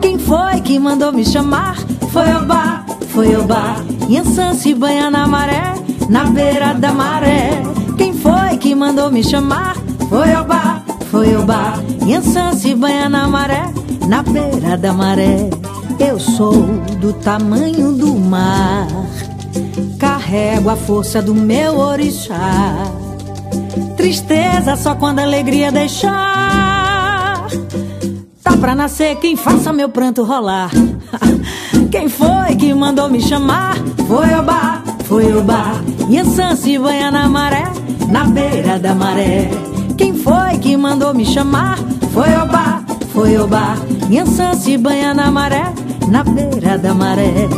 [0.00, 1.76] Quem foi que mandou me chamar?
[2.12, 3.76] Foi oba, foi oba.
[4.08, 5.74] Yansan se banha na maré,
[6.08, 7.62] na beira da maré.
[7.96, 9.76] Quem foi que mandou me chamar?
[10.08, 11.74] Foi oba, foi oba.
[12.06, 13.70] Yansan se banha na maré,
[14.06, 15.50] na beira da maré.
[15.98, 16.52] Eu sou
[17.00, 18.86] do tamanho do mar,
[20.28, 22.36] carrego a força do meu orixá.
[23.96, 27.46] Tristeza só quando a alegria deixar.
[28.42, 30.70] Tá pra nascer quem faça meu pranto rolar.
[31.90, 33.74] Quem foi que mandou me chamar?
[34.06, 35.82] Foi o bar, foi o bar.
[36.10, 37.64] Yansan se banha na maré,
[38.10, 39.48] na beira da maré.
[39.96, 41.78] Quem foi que mandou me chamar?
[42.12, 42.84] Foi o bar,
[43.14, 43.78] foi o bar.
[44.10, 45.72] Yansan se banha na maré,
[46.08, 47.48] na beira da maré.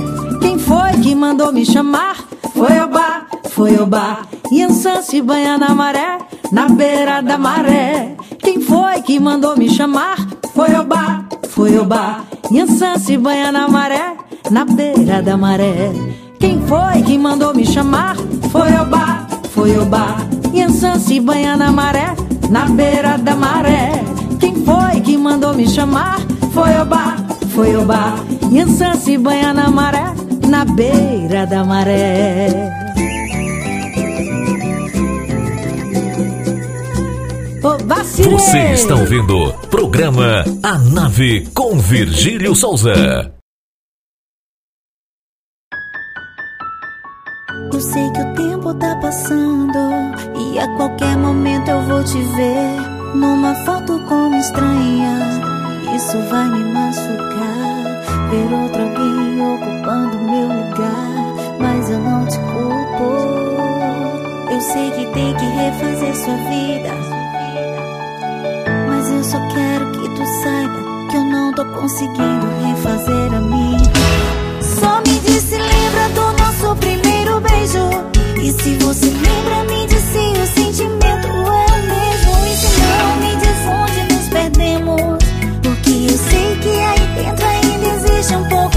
[0.40, 2.30] Quem foi que mandou me chamar?
[2.60, 4.26] Foi o bar, foi o bar.
[4.52, 6.18] Yansan se banha na maré,
[6.52, 8.14] na beira da maré.
[8.38, 10.18] Quem foi que mandou me chamar?
[10.54, 12.22] Foi o bar, foi o bar.
[12.52, 14.14] Yansan se banha na maré,
[14.50, 15.90] na beira da maré.
[16.38, 18.14] Quem foi que mandou me chamar?
[18.52, 20.28] Foi o bar, foi o bar.
[20.52, 22.14] Yansan se banha na maré,
[22.50, 24.04] na beira da maré.
[24.38, 26.20] Quem foi que mandou me chamar?
[26.52, 27.24] Foi o bar,
[27.54, 28.22] foi o bar.
[28.52, 30.12] Yansan se banha na maré,
[30.51, 32.48] na beira da maré.
[38.16, 43.32] Você está ouvindo programa A Nave com Virgílio Souza.
[47.72, 49.78] Eu sei que o tempo tá passando
[50.36, 55.40] e a qualquer momento eu vou te ver numa foto como estranha.
[55.94, 57.39] Isso vai me machucar.
[58.31, 63.05] Ver outro alguém ocupando meu lugar, mas eu não te culpo.
[64.52, 66.94] Eu sei que tem que refazer sua vida,
[68.86, 70.78] mas eu só quero que tu saiba
[71.11, 73.93] que eu não tô conseguindo refazer a minha.
[74.62, 77.90] Só me diz se lembra do nosso primeiro beijo.
[78.40, 82.47] E se você lembra, me diz se o sentimento é o mesmo.
[82.47, 85.19] E se não, me diz onde nos perdemos.
[85.65, 87.59] Porque eu sei que aí dentro ainda
[88.20, 88.69] existe um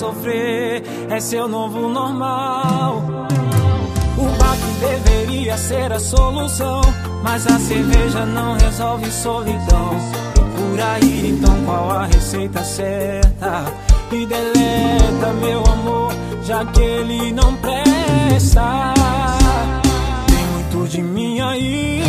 [0.00, 3.02] sofrer é seu novo normal.
[4.16, 6.80] O baque deveria ser a solução,
[7.22, 9.90] mas a cerveja não resolve solidão.
[10.56, 13.64] Por aí, então qual a receita certa?
[14.10, 16.12] E deleta meu amor,
[16.44, 18.94] já que ele não presta.
[20.26, 21.99] Tem muito de mim aí.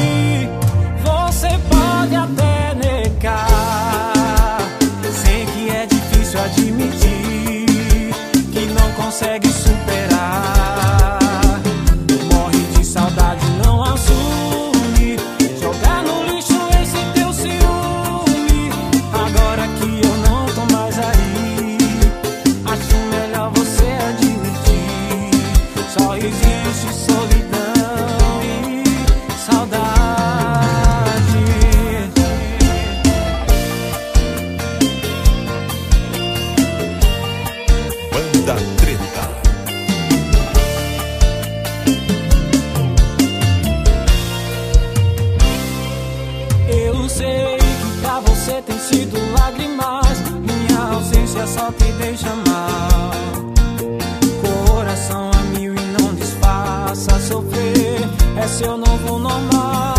[54.42, 58.02] Coração a mil e não disfarça sofrer,
[58.38, 59.96] é seu novo normal.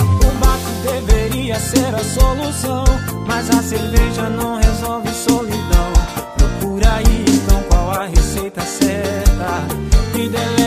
[0.00, 2.84] O Combate deveria ser a solução,
[3.26, 5.92] mas a cerveja não resolve solidão.
[6.36, 9.64] Procura aí então qual a receita certa
[10.14, 10.61] e deleta.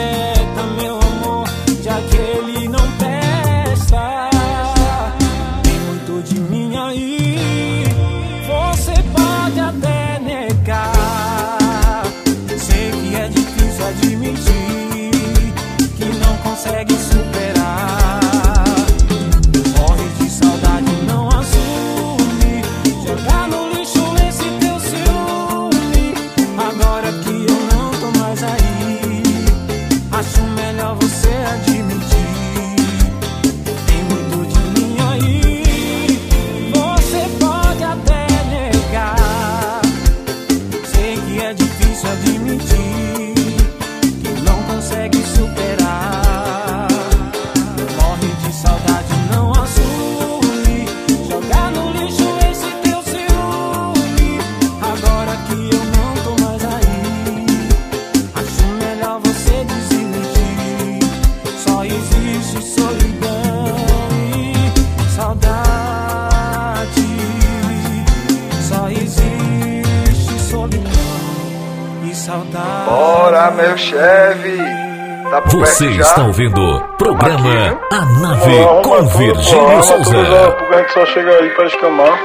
[75.48, 77.96] Você está ouvindo programa Aqui.
[77.96, 80.58] A Nave com Virgílio Souza.
[80.94, 82.20] Só chega aí para escamar.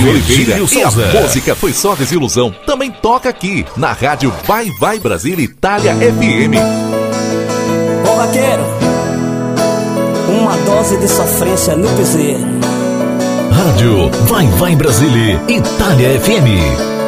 [0.00, 1.20] De Oliveira Virgílio e a Souza.
[1.20, 2.54] música foi só desilusão.
[2.66, 6.56] Também toca aqui na rádio Vai Vai Brasília Itália FM.
[8.08, 8.64] Ô vaqueiro,
[10.40, 12.40] uma dose de sofrência no piseiro.
[13.52, 17.00] Rádio Vai Vai Brasília Itália FM.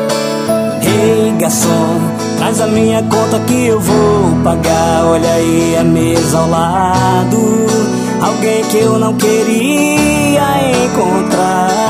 [0.84, 2.00] Ei garçom,
[2.38, 5.04] traz a minha conta que eu vou pagar.
[5.06, 7.66] Olha aí a mesa ao lado.
[8.20, 11.81] Alguém que eu não queria encontrar.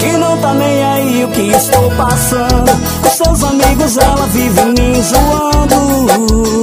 [0.00, 2.72] Que não tá nem aí o que estou passando.
[3.02, 6.62] Com seus amigos ela vive me zoando.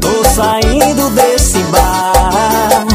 [0.00, 2.86] Tô saindo desse bar.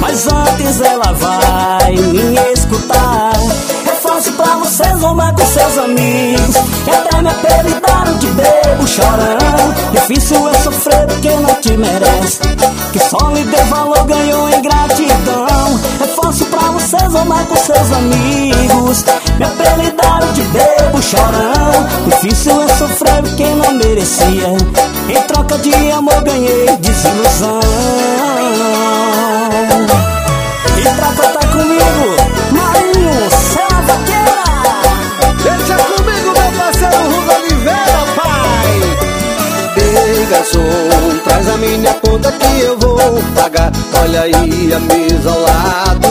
[0.00, 3.32] Mas antes ela vai me escutar.
[4.54, 6.56] Pra você zombar com seus amigos.
[6.86, 9.74] E até me apelidaram de bebo chorão.
[9.90, 12.38] Difícil é sofrer porque não te merece.
[12.92, 15.80] Que só lhe deu valor, ganhou em gratidão.
[16.00, 19.04] É fácil pra você zombar com seus amigos.
[19.38, 21.86] Me apelidaram de bebo chorão.
[22.06, 24.56] Difícil é sofrer porque não merecia.
[25.08, 27.60] Em troca de amor ganhei desilusão.
[30.78, 31.44] E pra cantar
[40.44, 43.72] garçom, traz a minha conta que eu vou pagar.
[44.02, 46.08] Olha aí a mesa ao lado.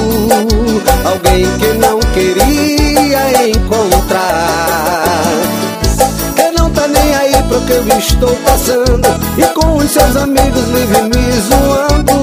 [1.06, 5.24] Alguém que não queria encontrar.
[6.36, 9.08] Que não tá nem aí pro que eu estou passando.
[9.38, 12.14] E com os seus amigos vive me zoando.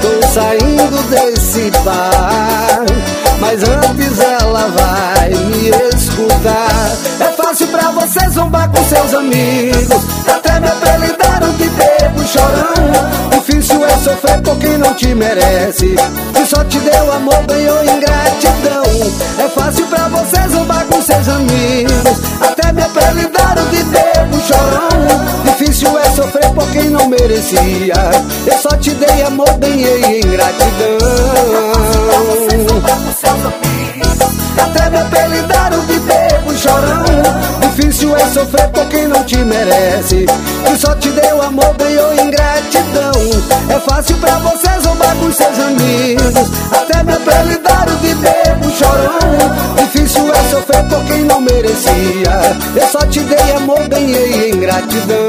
[0.00, 2.69] Tô saindo desse bar.
[8.10, 10.02] Você zombar com seus amigos.
[10.26, 13.30] Até me apelidaram de bebo chorão.
[13.30, 15.94] Difícil é sofrer por quem não te merece.
[16.34, 18.82] Que só te deu amor, ganhou ingratidão.
[19.38, 22.18] É fácil pra você zombar com seus amigos.
[22.40, 24.90] Até me apelidaram de bebo chorão.
[25.44, 27.94] Difícil é sofrer por quem não merecia.
[28.44, 30.98] Eu só te dei amor, ganhei ingratidão.
[34.58, 37.49] Até me apelidaram de bebo chorão.
[37.70, 40.26] Difícil é sofrer por quem não te merece.
[40.66, 43.12] Que só te deu amor, ganhou ingratidão.
[43.68, 46.50] É fácil pra você zombar com seus amigos.
[46.72, 49.76] Até me apelidaram de bebo chorão.
[49.76, 52.56] Difícil é sofrer por quem não merecia.
[52.74, 55.28] Eu só te dei amor, ganhei ingratidão.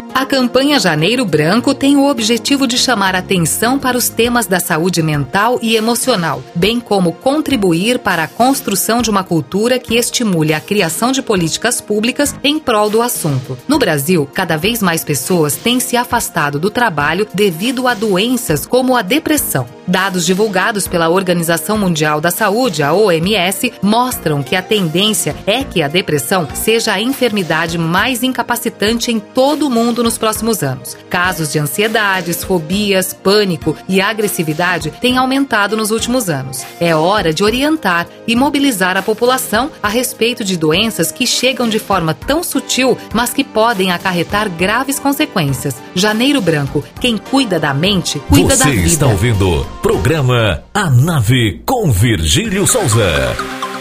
[0.13, 5.01] A campanha Janeiro Branco tem o objetivo de chamar atenção para os temas da saúde
[5.01, 10.59] mental e emocional, bem como contribuir para a construção de uma cultura que estimule a
[10.59, 13.57] criação de políticas públicas em prol do assunto.
[13.67, 18.97] No Brasil, cada vez mais pessoas têm se afastado do trabalho devido a doenças como
[18.97, 19.65] a depressão.
[19.87, 25.81] Dados divulgados pela Organização Mundial da Saúde, a OMS, mostram que a tendência é que
[25.81, 30.97] a depressão seja a enfermidade mais incapacitante em todo o mundo nos próximos anos.
[31.09, 36.63] Casos de ansiedades, fobias, pânico e agressividade têm aumentado nos últimos anos.
[36.79, 41.79] É hora de orientar e mobilizar a população a respeito de doenças que chegam de
[41.79, 45.75] forma tão sutil, mas que podem acarretar graves consequências.
[45.95, 48.87] Janeiro Branco, quem cuida da mente, cuida da Você vida.
[48.87, 53.35] está ouvindo programa A Nave com Virgílio Souza.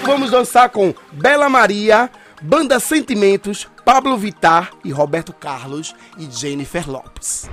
[0.04, 2.10] Vamos dançar com Bela Maria,
[2.42, 7.50] Banda Sentimentos, Pablo Vitar e Roberto Carlos e Jennifer Lopes.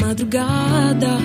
[0.00, 1.18] madrugada.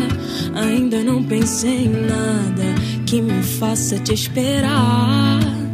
[0.56, 2.64] Ainda não pensei em nada
[3.06, 5.65] que me faça te esperar.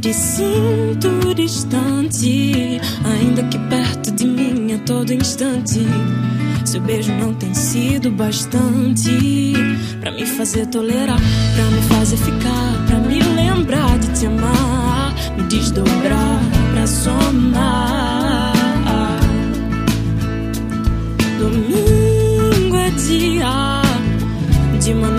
[0.00, 5.80] Te sinto distante, ainda que perto de mim a todo instante.
[6.64, 9.52] Seu beijo não tem sido bastante
[10.00, 11.18] pra me fazer tolerar,
[11.54, 16.40] pra me fazer ficar, pra me lembrar de te amar, me desdobrar
[16.72, 18.52] pra somar.
[21.38, 23.82] Domingo é dia
[24.80, 25.17] de monotonia,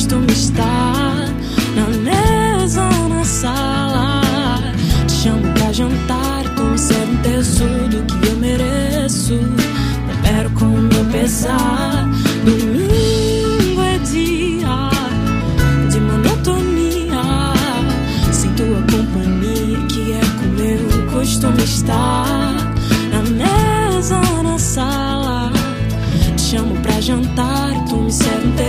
[0.00, 1.28] costumo estar.
[1.76, 4.22] Na mesa, na sala,
[5.06, 6.44] te chamo pra jantar,
[6.76, 9.38] serve um terço do que eu mereço.
[10.08, 12.08] Tempero com o meu pesar.
[12.46, 14.90] Domingo é dia
[15.90, 17.22] de monotonia,
[18.32, 22.54] sem tua companhia, que é como eu costumo estar.
[23.12, 25.52] Na mesa, na sala,
[26.36, 27.49] te chamo pra jantar,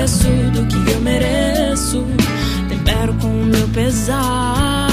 [0.01, 2.03] preço do que eu mereço.
[2.67, 4.87] Tempero com o meu pesar.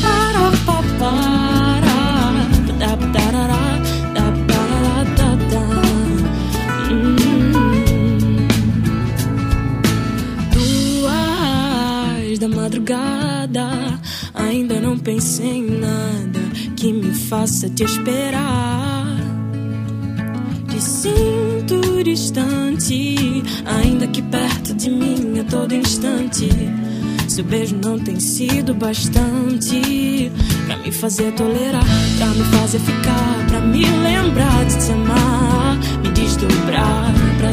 [0.00, 1.90] Para, para, para,
[3.12, 3.26] para,
[6.92, 7.16] hum.
[12.38, 13.68] da madrugada.
[14.32, 16.40] Ainda não pensei em nada
[16.76, 19.29] que me faça te esperar.
[20.80, 26.48] Te sinto distante, ainda que perto de mim a todo instante.
[27.28, 30.32] Seu beijo não tem sido bastante.
[30.64, 31.84] Pra me fazer tolerar,
[32.16, 37.49] pra me fazer ficar, pra me lembrar de te amar, me desdobrar pra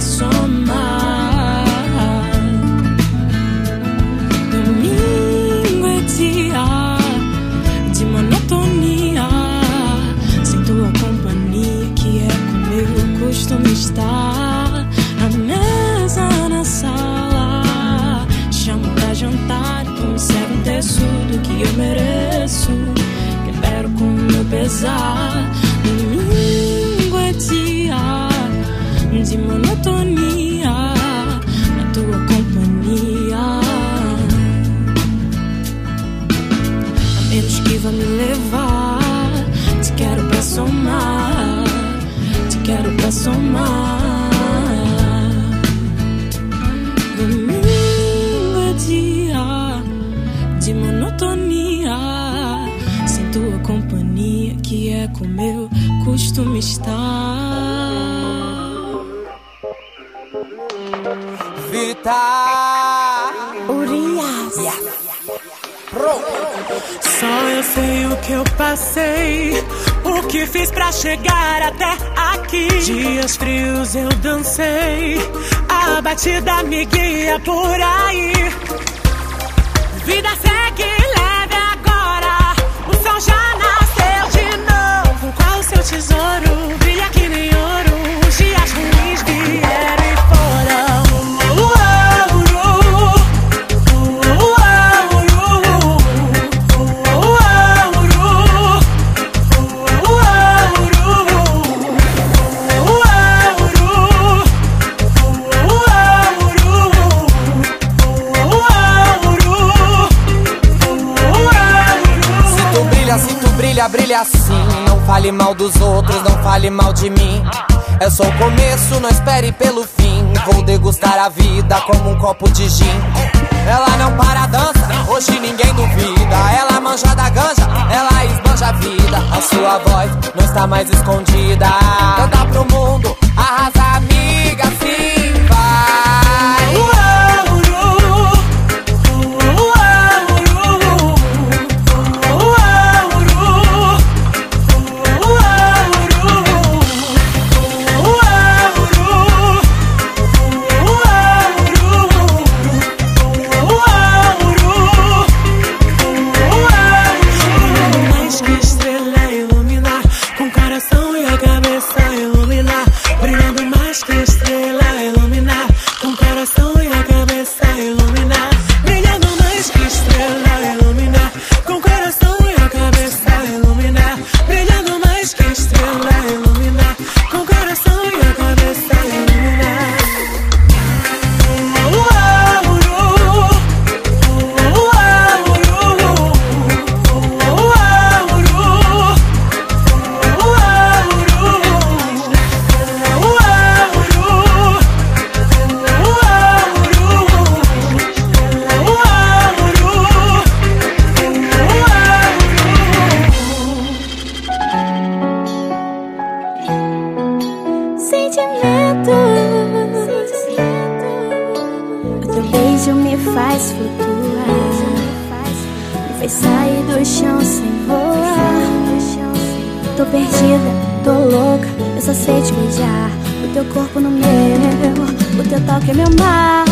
[220.12, 220.72] perdida,
[221.04, 223.12] tô louca, eu só sei te beijar.
[223.44, 226.66] O teu corpo no meu, o teu toque é meu mar.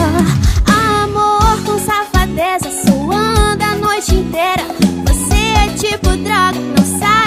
[1.04, 4.64] Amor com safadeza, suando a noite inteira.
[5.08, 7.25] Você é tipo droga, não sai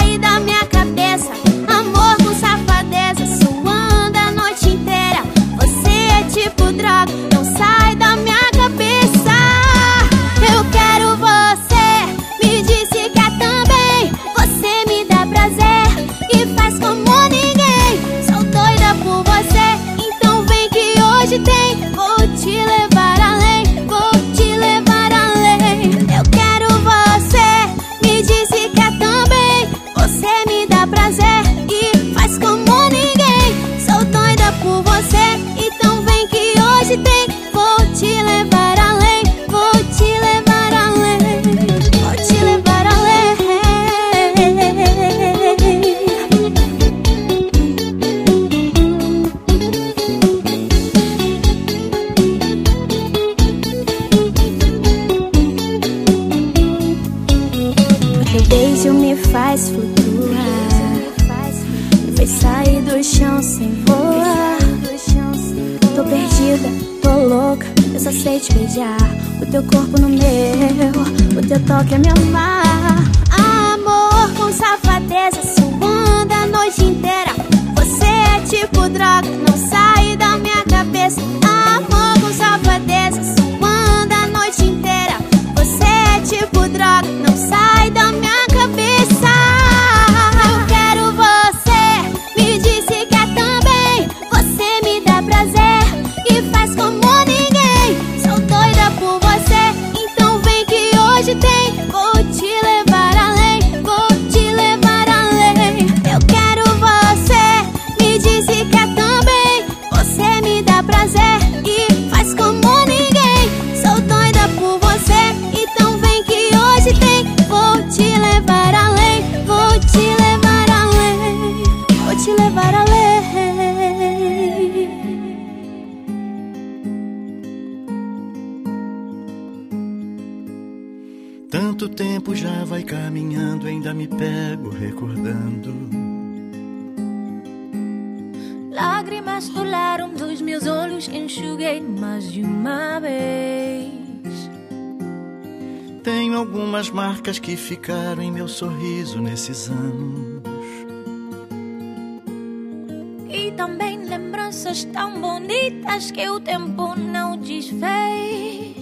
[153.29, 158.79] E também lembranças tão bonitas que o tempo não desfez.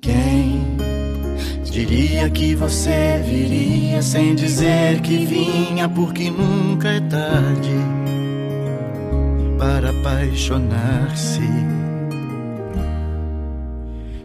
[0.00, 0.76] Quem
[1.64, 7.70] diria que você viria sem dizer que vinha, porque nunca é tarde
[9.58, 11.40] para apaixonar-se.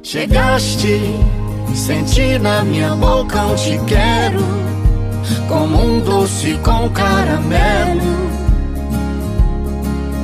[0.03, 0.99] Chegaste,
[1.75, 4.43] senti na minha boca um te quero,
[5.47, 8.27] como um doce com caramelo.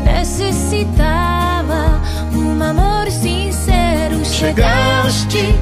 [0.03, 2.01] Necessitava
[2.33, 4.23] um amor sincero.
[4.23, 5.55] Chegaste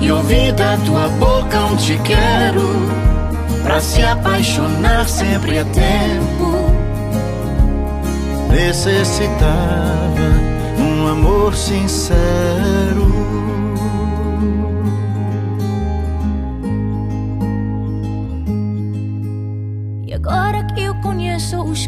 [0.00, 2.68] e ouvi da tua boca um te quero,
[3.62, 6.54] pra se apaixonar sempre é tempo.
[8.50, 9.34] Necessitava
[10.78, 13.23] um amor sincero.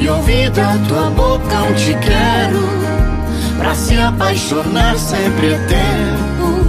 [0.00, 2.76] e ouvi da tua boca um te quero,
[4.08, 6.66] apaixonar sempre é tempo.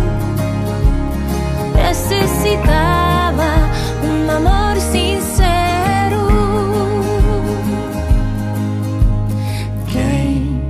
[1.76, 3.70] Necessitava
[4.04, 6.28] um amor sincero.
[9.88, 10.62] Quem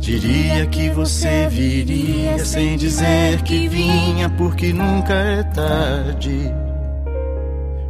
[0.00, 6.52] diria que você viria sem dizer que vinha, porque nunca é tarde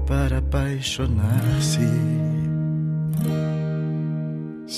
[0.06, 2.27] para apaixonar-se.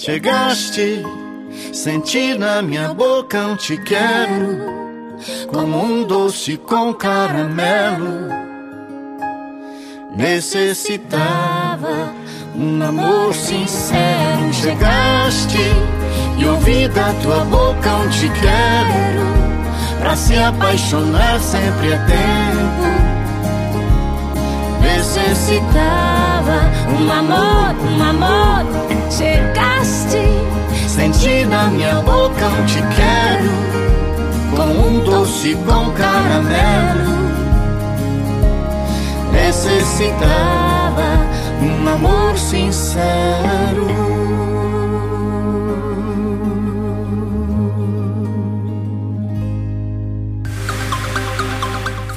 [0.03, 1.05] Chegaste,
[1.75, 4.59] senti na minha boca um te quero,
[5.47, 8.31] como um doce com caramelo.
[10.17, 12.15] Necessitava
[12.57, 14.51] um amor sincero.
[14.55, 15.59] Chegaste
[16.39, 23.11] e ouvi da tua boca um te quero, pra se apaixonar sempre é tempo
[25.01, 28.65] necessitava um amor, um amor.
[29.11, 29.50] Chegaste,
[30.91, 33.51] senti na minha boca um te quero,
[34.57, 37.21] com um doce com caramelo.
[39.33, 41.09] Necessitava
[41.63, 44.20] um amor sincero.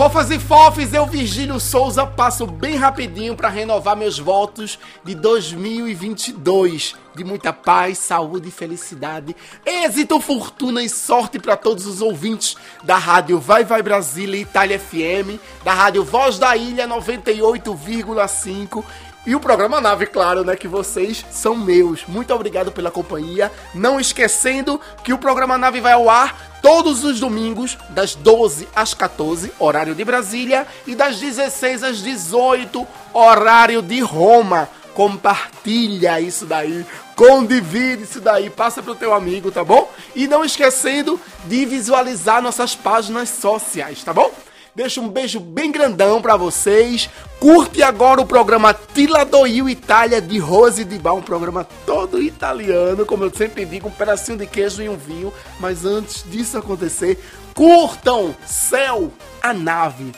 [0.03, 6.93] Fofas e fofes, eu Virgílio Souza passo bem rapidinho para renovar meus votos de 2022.
[7.15, 9.33] De muita paz, saúde e felicidade,
[9.65, 15.39] êxito, fortuna e sorte para todos os ouvintes da Rádio Vai Vai Brasília Itália FM,
[15.63, 18.83] da Rádio Voz da Ilha 98,5
[19.25, 20.53] e o programa Nave, claro, né?
[20.57, 22.05] Que vocês são meus.
[22.05, 23.49] Muito obrigado pela companhia.
[23.73, 28.93] Não esquecendo que o programa Nave vai ao ar todos os domingos, das 12 às
[28.93, 34.69] 14, horário de Brasília, e das 16 às 18, horário de Roma.
[34.93, 36.85] Compartilha isso daí,
[37.15, 39.91] condivide isso daí, passa pro teu amigo, tá bom?
[40.15, 44.31] E não esquecendo de visualizar nossas páginas sociais, tá bom?
[44.75, 47.07] Deixa um beijo bem grandão para vocês.
[47.39, 52.19] Curte agora o programa Tila do Rio Itália de Rose de Bar, um programa todo
[52.19, 55.31] italiano, como eu sempre digo, um pedacinho de queijo e um vinho.
[55.59, 57.23] Mas antes disso acontecer,
[57.53, 59.11] curtam Céu,
[59.43, 60.11] a nave.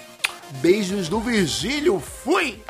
[0.62, 2.64] Beijos do Virgílio, fui!